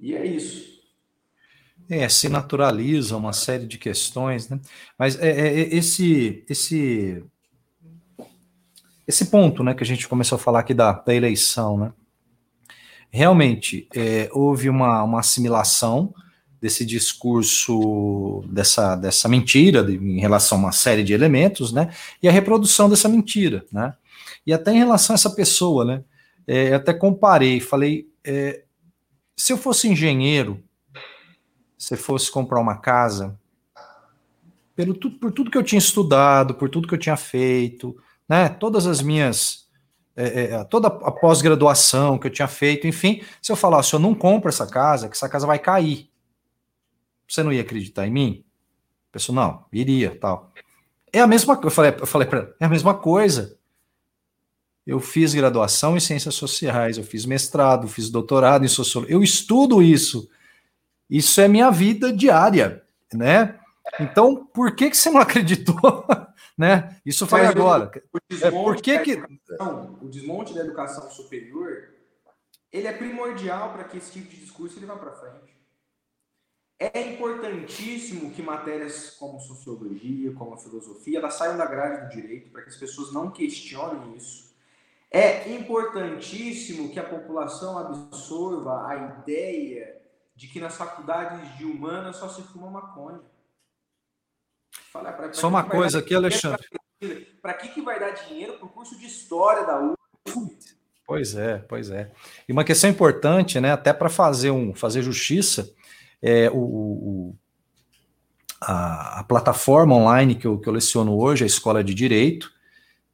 [0.00, 0.83] E é isso.
[1.88, 4.58] É, se naturaliza uma série de questões, né?
[4.98, 7.22] Mas é, é, é esse, esse
[9.06, 11.92] esse ponto, né, que a gente começou a falar aqui da, da eleição, né?
[13.10, 16.12] Realmente é, houve uma, uma assimilação
[16.60, 21.94] desse discurso, dessa, dessa mentira de, em relação a uma série de elementos, né?
[22.22, 23.94] E a reprodução dessa mentira, né?
[24.46, 26.02] E até em relação a essa pessoa, né?
[26.46, 28.64] É, até comparei, falei, é,
[29.36, 30.63] se eu fosse engenheiro,
[31.84, 33.38] se fosse comprar uma casa,
[34.74, 37.94] pelo, por tudo que eu tinha estudado, por tudo que eu tinha feito,
[38.26, 38.48] né?
[38.48, 39.64] Todas as minhas.
[40.16, 44.14] É, é, toda a pós-graduação que eu tinha feito, enfim, se eu falasse, eu não
[44.14, 46.08] compro essa casa, que essa casa vai cair.
[47.28, 48.44] Você não ia acreditar em mim?
[49.10, 50.52] A pessoa, não, iria, tal.
[51.12, 53.58] É a mesma coisa, eu falei, eu falei para ela, é a mesma coisa.
[54.86, 59.82] Eu fiz graduação em ciências sociais, eu fiz mestrado, fiz doutorado em sociologia, eu estudo
[59.82, 60.30] isso.
[61.08, 62.82] Isso é minha vida diária,
[63.12, 63.58] né?
[64.00, 65.76] Então, por que, que você não acreditou
[66.56, 67.00] né?
[67.04, 67.90] Isso foi Mas agora.
[68.12, 69.22] O, é, por que que...
[70.00, 71.94] O desmonte da educação superior,
[72.72, 75.54] ele é primordial para que esse tipo de discurso ele vá para frente.
[76.78, 82.62] É importantíssimo que matérias como sociologia, como filosofia, elas saiam da grade do direito para
[82.62, 84.52] que as pessoas não questionem isso.
[85.10, 90.02] É importantíssimo que a população absorva a ideia
[90.34, 93.20] de que nas faculdades de humanas só se fuma maconha.
[94.92, 96.66] Falar pra, pra Só uma coisa aqui, Alexandre.
[97.40, 100.56] Para que, que vai dar dinheiro para o curso de História da UF?
[101.06, 102.10] Pois é, pois é.
[102.48, 105.70] E uma questão importante, né, até para fazer, um, fazer justiça,
[106.22, 107.36] é o, o
[108.60, 112.50] a, a, plataforma online que eu, que eu leciono hoje, a Escola de Direito,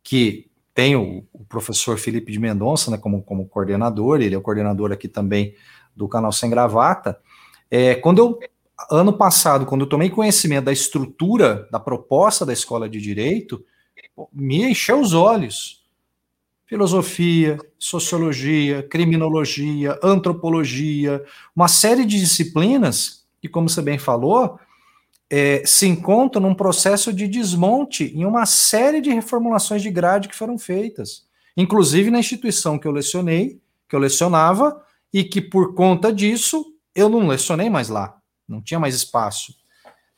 [0.03, 4.43] que tem o, o, professor Felipe de Mendonça né, como, como coordenador, ele é o
[4.43, 5.57] coordenador aqui também
[6.05, 7.18] do canal Sem Gravata.
[7.70, 8.38] É, quando eu
[8.90, 13.62] ano passado, quando eu tomei conhecimento da estrutura, da proposta da escola de direito,
[14.32, 15.84] me encheu os olhos.
[16.64, 21.22] Filosofia, sociologia, criminologia, antropologia,
[21.55, 24.59] uma série de disciplinas que, como você bem falou,
[25.28, 30.36] é, se encontram num processo de desmonte em uma série de reformulações de grade que
[30.36, 31.26] foram feitas,
[31.57, 34.80] inclusive na instituição que eu lecionei, que eu lecionava,
[35.12, 39.54] e que por conta disso eu não lecionei mais lá não tinha mais espaço.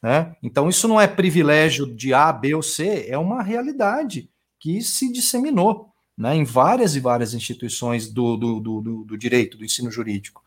[0.02, 0.34] Né?
[0.42, 4.28] Então, isso não é privilégio de A, B ou C, é uma realidade
[4.58, 9.64] que se disseminou né, em várias e várias instituições do, do, do, do direito, do
[9.64, 10.42] ensino jurídico.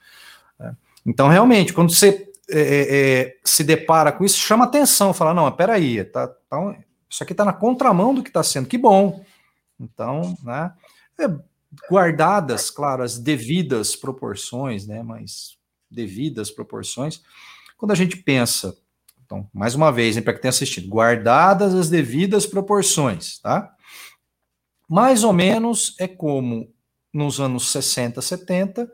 [0.60, 0.76] Né?
[1.06, 5.50] Então, realmente, quando você é, é, é se depara com isso, chama atenção, fala, não,
[5.52, 6.78] peraí, tá, tá,
[7.10, 8.68] Isso aqui está na contramão do que está sendo.
[8.68, 9.24] Que bom.
[9.80, 10.74] Então, né?
[11.20, 11.28] É,
[11.90, 15.02] guardadas, claro, as devidas proporções, né?
[15.04, 15.58] Mas
[15.90, 17.22] devidas proporções.
[17.78, 18.78] Quando a gente pensa,
[19.26, 23.74] então, mais uma vez, para quem tem assistido, guardadas as devidas proporções, tá?
[24.88, 26.72] Mais ou menos é como
[27.14, 28.92] nos anos 60, 70,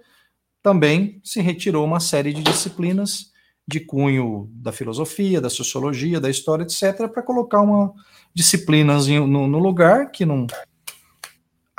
[0.61, 3.32] também se retirou uma série de disciplinas
[3.67, 7.93] de cunho da filosofia, da sociologia, da história, etc., para colocar uma
[8.34, 10.47] disciplinas no, no lugar que não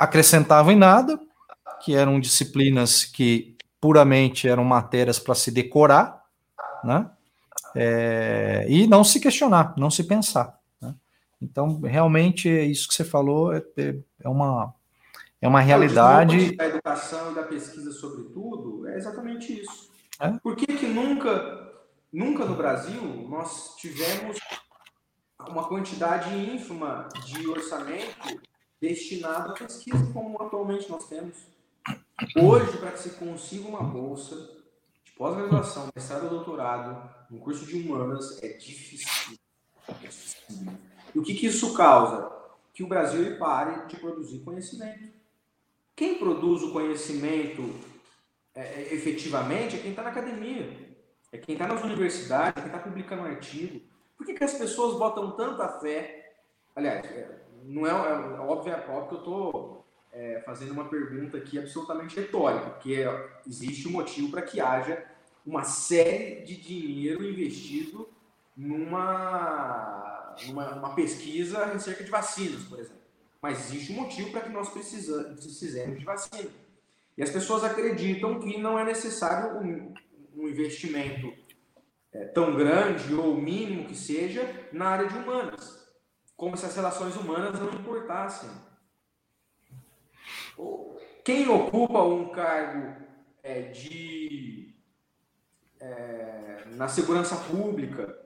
[0.03, 1.19] acrescentavam em nada,
[1.83, 6.23] que eram disciplinas que puramente eram matérias para se decorar,
[6.83, 7.09] né?
[7.75, 10.59] É, e não se questionar, não se pensar.
[10.79, 10.93] Né?
[11.41, 14.73] Então, realmente, é isso que você falou é, é, é uma
[15.41, 16.55] é uma realidade.
[16.55, 19.91] Da educação e da pesquisa, sobretudo, é exatamente isso.
[20.19, 20.29] É?
[20.41, 21.73] Por que, que nunca,
[22.11, 24.37] nunca no Brasil nós tivemos
[25.49, 28.41] uma quantidade ínfima de orçamento
[28.83, 31.37] destinado à pesquisa, como atualmente nós temos?
[32.35, 34.35] Hoje, para que se consiga uma bolsa
[35.05, 39.37] de pós-graduação, mestrado ou doutorado, um curso de humanas, é difícil.
[39.87, 40.67] É difícil.
[41.15, 42.29] E o que, que isso causa?
[42.73, 45.13] Que o Brasil pare de produzir conhecimento.
[45.95, 47.61] Quem produz o conhecimento
[48.53, 50.97] é, é efetivamente é quem está na academia,
[51.31, 53.81] é quem está nas universidades, é quem está publicando artigo.
[54.17, 56.35] Por que, que as pessoas botam tanta fé?
[56.75, 61.37] Aliás, é, não é, é óbvio, é óbvio que eu estou é, fazendo uma pergunta
[61.37, 63.03] aqui absolutamente retórica, porque
[63.47, 65.03] existe um motivo para que haja
[65.45, 68.07] uma série de dinheiro investido
[68.55, 73.01] numa, numa, numa pesquisa acerca de vacinas, por exemplo.
[73.41, 76.49] Mas existe um motivo para que nós precisemos de vacina.
[77.17, 79.93] E as pessoas acreditam que não é necessário um,
[80.35, 81.33] um investimento
[82.13, 85.82] é, tão grande ou mínimo que seja na área de humanas,
[86.43, 88.49] como se as relações humanas não importassem.
[91.23, 93.01] Quem ocupa um cargo
[93.41, 94.75] é, de
[95.79, 98.19] é, na segurança pública,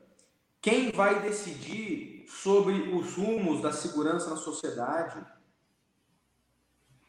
[0.59, 5.23] quem vai decidir sobre os rumos da segurança na sociedade,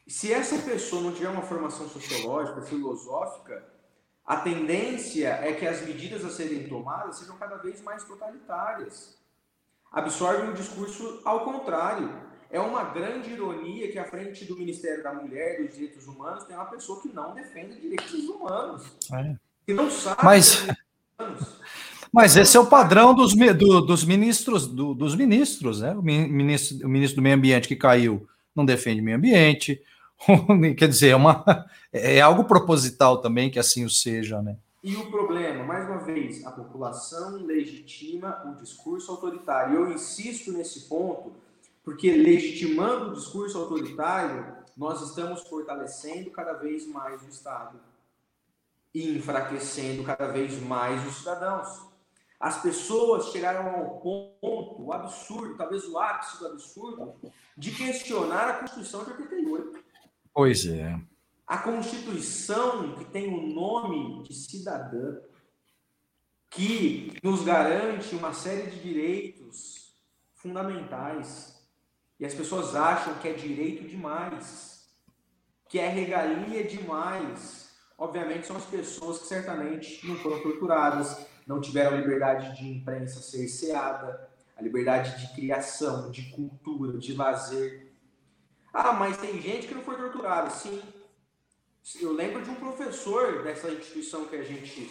[0.07, 3.67] se essa pessoa não tiver uma formação sociológica, filosófica,
[4.23, 9.18] a tendência é que as medidas a serem tomadas sejam cada vez mais totalitárias.
[9.91, 12.09] Absorvem o discurso ao contrário.
[12.51, 16.45] É uma grande ironia que à frente do Ministério da Mulher e dos Direitos Humanos
[16.45, 18.83] tem uma pessoa que não defende direitos humanos.
[19.13, 19.35] É.
[19.65, 20.23] Que não sabe.
[20.23, 20.67] Mas...
[22.11, 25.91] Mas esse é o padrão dos, do, dos ministros, do, dos ministros, né?
[25.91, 29.81] O ministro, o ministro do Meio Ambiente que caiu não defende meio ambiente.
[30.75, 34.57] Quer dizer, é, uma, é algo proposital também que assim o seja, né?
[34.81, 39.75] E o problema, mais uma vez, a população legitima o discurso autoritário.
[39.75, 41.33] Eu insisto nesse ponto,
[41.83, 47.77] porque legitimando o discurso autoritário, nós estamos fortalecendo cada vez mais o Estado
[48.93, 51.89] e enfraquecendo cada vez mais os cidadãos.
[52.39, 57.13] As pessoas chegaram ao ponto, absurdo, talvez o ápice do absurdo,
[57.57, 59.83] de questionar a Constituição de 88.
[60.33, 60.97] Pois é.
[61.49, 65.17] A Constituição que tem o nome de cidadã,
[66.47, 69.95] que nos garante uma série de direitos
[70.35, 71.59] fundamentais.
[72.19, 74.93] E as pessoas acham que é direito demais,
[75.67, 77.71] que é regalia demais.
[77.97, 83.21] Obviamente, são as pessoas que certamente não foram torturadas, não tiveram a liberdade de imprensa
[83.21, 87.91] cerceada, a liberdade de criação, de cultura, de lazer.
[88.71, 90.51] Ah, mas tem gente que não foi torturada.
[90.51, 90.98] Sim.
[92.01, 94.85] Eu lembro de um professor dessa instituição que a gente,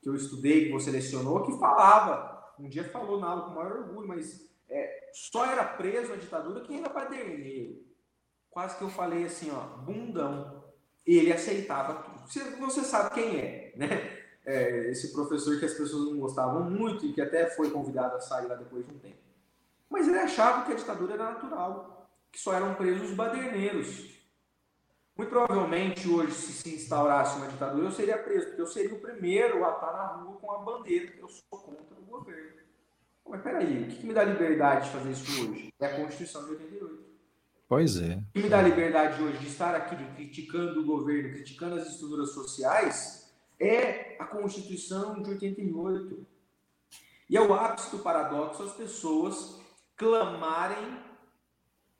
[0.00, 3.72] que eu estudei, que você selecionou, que falava, um dia falou na aula com maior
[3.78, 7.84] orgulho, mas é, só era preso na ditadura quem era paderneiro.
[8.50, 10.64] Quase que eu falei assim, ó, bundão.
[11.06, 12.58] Ele aceitava tudo.
[12.60, 14.18] Você, sabe quem é, né?
[14.44, 18.20] é, esse professor que as pessoas não gostavam muito e que até foi convidado a
[18.20, 19.18] sair lá depois de um tempo.
[19.88, 24.17] Mas ele achava que a ditadura era natural, que só eram presos baderneiros.
[25.18, 29.00] Muito provavelmente hoje, se se instaurasse uma ditadura, eu seria preso, porque eu seria o
[29.00, 32.60] primeiro a estar na rua com a bandeira, eu sou contra o governo.
[33.28, 35.74] Mas peraí, o que, que me dá liberdade de fazer isso hoje?
[35.80, 37.04] É a Constituição de 88.
[37.68, 38.14] Pois é.
[38.14, 42.30] O que me dá liberdade hoje de estar aqui criticando o governo, criticando as estruturas
[42.30, 46.26] sociais, é a Constituição de 88.
[47.28, 49.60] E é o ápice do paradoxo as pessoas
[49.96, 51.02] clamarem,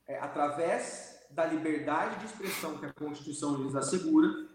[0.07, 4.49] é, através da liberdade de expressão que a Constituição lhes assegura,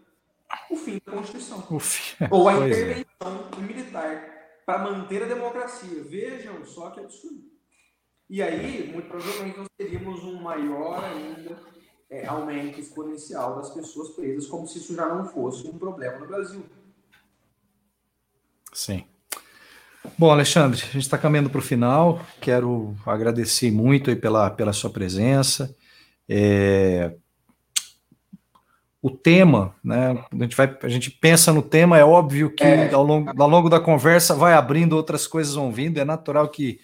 [0.70, 1.80] o fim da Constituição.
[1.80, 2.24] Fim.
[2.30, 2.68] Ou a é.
[2.68, 3.60] intervenção é.
[3.60, 6.02] militar para manter a democracia.
[6.04, 7.44] Vejam só que absurdo.
[8.28, 11.56] E aí, muito provavelmente, nós teríamos um maior ainda
[12.10, 16.26] é, aumento exponencial das pessoas presas, como se isso já não fosse um problema no
[16.26, 16.64] Brasil.
[18.72, 19.04] Sim.
[20.18, 22.20] Bom, Alexandre, a gente está caminhando para o final.
[22.40, 25.74] Quero agradecer muito pela, pela sua presença.
[26.28, 27.12] É,
[29.04, 30.24] o tema, né?
[30.32, 32.90] A gente, vai, a gente pensa no tema, é óbvio que é.
[32.90, 36.80] ao, longo, ao longo da conversa vai abrindo, outras coisas vão vindo, é natural que,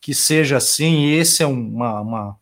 [0.00, 2.36] que seja assim, e esse é uma, uma,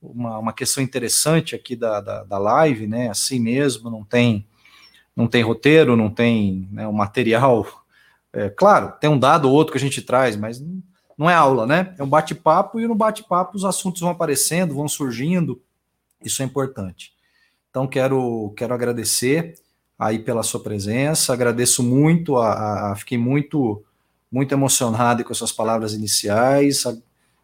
[0.00, 3.10] uma, uma questão interessante aqui da, da, da, live, né?
[3.10, 4.46] Assim mesmo, não tem,
[5.14, 7.66] não tem roteiro, não tem né, o material.
[8.32, 10.64] É, claro, tem um dado ou outro que a gente traz, mas
[11.20, 11.94] não é aula, né?
[11.98, 15.60] É um bate-papo, e no bate-papo os assuntos vão aparecendo, vão surgindo,
[16.24, 17.12] isso é importante.
[17.68, 19.56] Então, quero, quero agradecer
[19.98, 23.84] aí pela sua presença, agradeço muito, a, a fiquei muito,
[24.32, 26.84] muito emocionado com as suas palavras iniciais,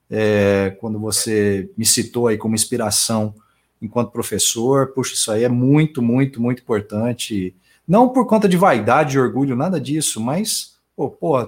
[0.08, 3.34] é, quando você me citou aí como inspiração
[3.82, 7.54] enquanto professor, puxa, isso aí é muito, muito, muito importante,
[7.86, 11.46] não por conta de vaidade e orgulho, nada disso, mas, pô, pô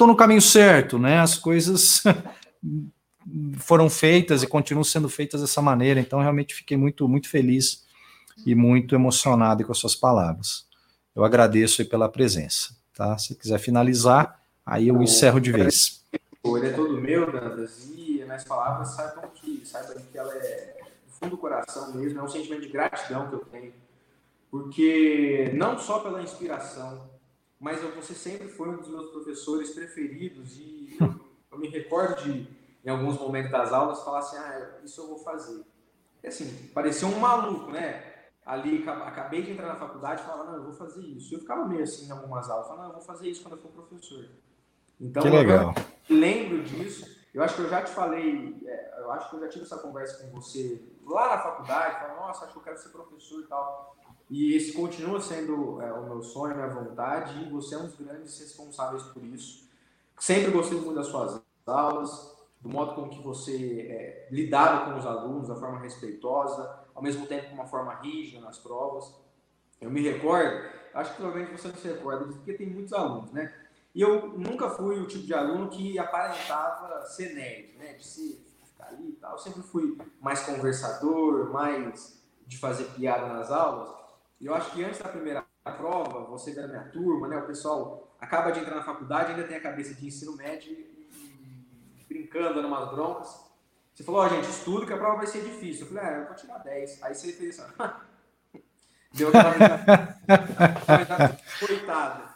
[0.00, 2.02] tô no caminho certo, né, as coisas
[3.58, 6.00] foram feitas e continuam sendo feitas dessa maneira.
[6.00, 7.84] Então, realmente fiquei muito, muito feliz
[8.46, 10.66] e muito emocionado com as suas palavras.
[11.14, 12.74] Eu agradeço pela presença.
[12.94, 13.18] Tá?
[13.18, 16.02] Se quiser finalizar, aí eu encerro de vez.
[16.42, 21.12] Ele é todo meu, Dantas, e minhas palavras saibam que, saibam que ela é do
[21.12, 23.74] fundo do coração mesmo, é um sentimento de gratidão que eu tenho.
[24.50, 27.02] Porque não só pela inspiração,
[27.60, 31.14] mas você sempre foi um dos meus professores preferidos e eu,
[31.52, 35.18] eu me recordo de em alguns momentos das aulas, falar assim, ah, isso eu vou
[35.18, 35.62] fazer.
[36.22, 38.02] E assim, parecia um maluco, né?
[38.44, 41.34] Ali, acabei de entrar na faculdade e falava, não, eu vou fazer isso.
[41.34, 43.62] Eu ficava meio assim em algumas aulas, falando, não, eu vou fazer isso quando eu
[43.62, 44.24] for professor.
[44.98, 45.74] Então, que legal.
[46.08, 47.20] eu lembro disso.
[47.32, 49.78] Eu acho que eu já te falei, é, eu acho que eu já tive essa
[49.78, 53.46] conversa com você lá na faculdade, falando, nossa, acho que eu quero ser professor e
[53.46, 53.96] tal.
[54.30, 57.86] E esse continua sendo é, o meu sonho, a minha vontade, e você é um
[57.86, 59.68] dos grandes responsáveis por isso.
[60.18, 65.04] Sempre gostei muito das suas aulas, do modo com que você é, lidava com os
[65.04, 69.12] alunos, da forma respeitosa, ao mesmo tempo com uma forma rígida nas provas.
[69.80, 73.52] Eu me recordo, acho que provavelmente você não se recorda porque tem muitos alunos, né?
[73.92, 77.94] E eu nunca fui o tipo de aluno que aparentava ser nerd, né?
[77.94, 79.32] De se ficar ali e tal.
[79.32, 83.99] Eu sempre fui mais conversador, mais de fazer piada nas aulas.
[84.40, 85.44] E eu acho que antes da primeira
[85.76, 87.36] prova, você da minha turma, né?
[87.36, 90.76] O pessoal acaba de entrar na faculdade, ainda tem a cabeça de ensino médio
[92.08, 93.50] brincando, dando umas broncas.
[93.94, 95.86] Você falou, ó, oh, gente, estudo que a prova vai ser difícil.
[95.86, 97.02] Eu falei, é, eu vou tirar 10.
[97.02, 97.74] Aí você fez assim,
[99.12, 100.18] deu aquela
[101.60, 102.30] coitada.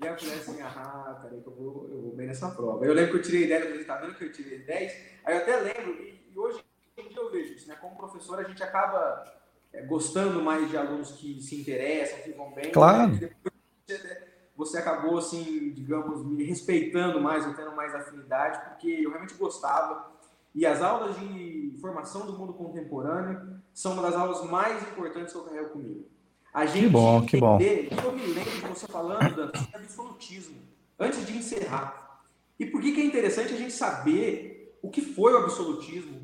[0.00, 2.86] E aí eu falei assim, ah, peraí que eu vou, eu vou bem nessa prova.
[2.86, 4.92] Eu lembro que eu tirei 10, eu falei, tá vendo que eu tirei 10?
[5.24, 6.64] Aí eu até lembro, e, e hoje
[6.96, 7.76] em dia eu vejo isso, né?
[7.78, 9.39] Como professor, a gente acaba
[9.86, 12.70] gostando mais de alunos que se interessam, que vão bem.
[12.70, 13.12] Claro.
[13.12, 13.30] Né?
[14.60, 20.12] você acabou, assim, digamos, me respeitando mais, eu tendo mais afinidade, porque eu realmente gostava.
[20.54, 25.38] E as aulas de formação do mundo contemporâneo são uma das aulas mais importantes que
[25.38, 26.04] eu carrego comigo.
[26.52, 27.58] A gente que bom, que bom.
[27.58, 30.56] Eu me lembro de você falando, Dan, sobre absolutismo,
[30.98, 32.20] antes de encerrar.
[32.58, 36.20] E por que, que é interessante a gente saber o que foi o absolutismo?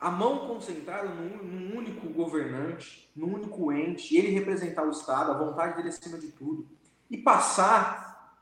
[0.00, 5.34] A mão concentrada num, num único governante, num único ente, ele representar o Estado, a
[5.34, 6.66] vontade dele acima de tudo
[7.10, 8.38] e passar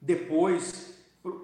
[0.00, 0.98] depois,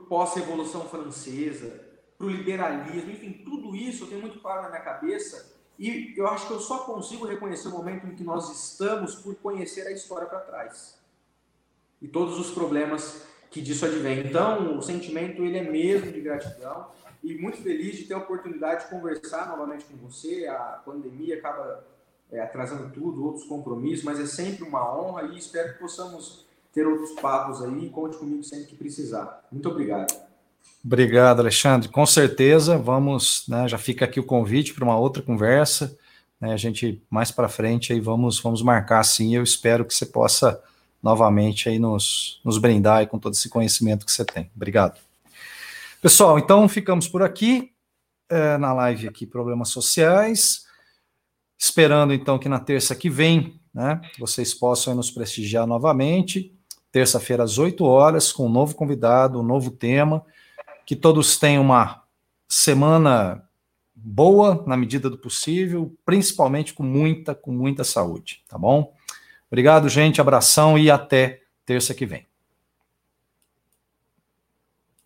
[0.08, 1.86] pós-revolução francesa,
[2.18, 6.26] para o liberalismo, enfim, tudo isso eu tenho muito claro na minha cabeça e eu
[6.26, 9.92] acho que eu só consigo reconhecer o momento em que nós estamos por conhecer a
[9.92, 10.98] história para trás
[12.00, 14.26] e todos os problemas que disso advém.
[14.26, 16.88] Então, o sentimento ele é mesmo de gratidão
[17.22, 20.46] e muito feliz de ter a oportunidade de conversar novamente com você.
[20.46, 21.84] A pandemia acaba
[22.30, 26.86] é, atrasando tudo, outros compromissos, mas é sempre uma honra e espero que possamos ter
[26.86, 27.88] outros papos aí.
[27.90, 29.44] Conte comigo sempre que precisar.
[29.50, 30.14] Muito obrigado.
[30.84, 31.88] Obrigado, Alexandre.
[31.88, 35.96] Com certeza, vamos, né, já fica aqui o convite para uma outra conversa.
[36.40, 39.34] Né, a gente mais para frente aí vamos, vamos marcar sim.
[39.34, 40.62] Eu espero que você possa
[41.02, 44.50] novamente aí nos, nos brindar aí com todo esse conhecimento que você tem.
[44.54, 45.05] Obrigado.
[46.00, 47.72] Pessoal, então ficamos por aqui
[48.28, 50.66] é, na live aqui Problemas Sociais.
[51.58, 56.54] Esperando então que na terça que vem, né, vocês possam nos prestigiar novamente.
[56.92, 60.24] Terça-feira às 8 horas, com um novo convidado, um novo tema.
[60.84, 62.02] Que todos tenham uma
[62.46, 63.42] semana
[63.94, 68.94] boa na medida do possível, principalmente com muita, com muita saúde, tá bom?
[69.50, 72.26] Obrigado, gente, abração e até terça que vem.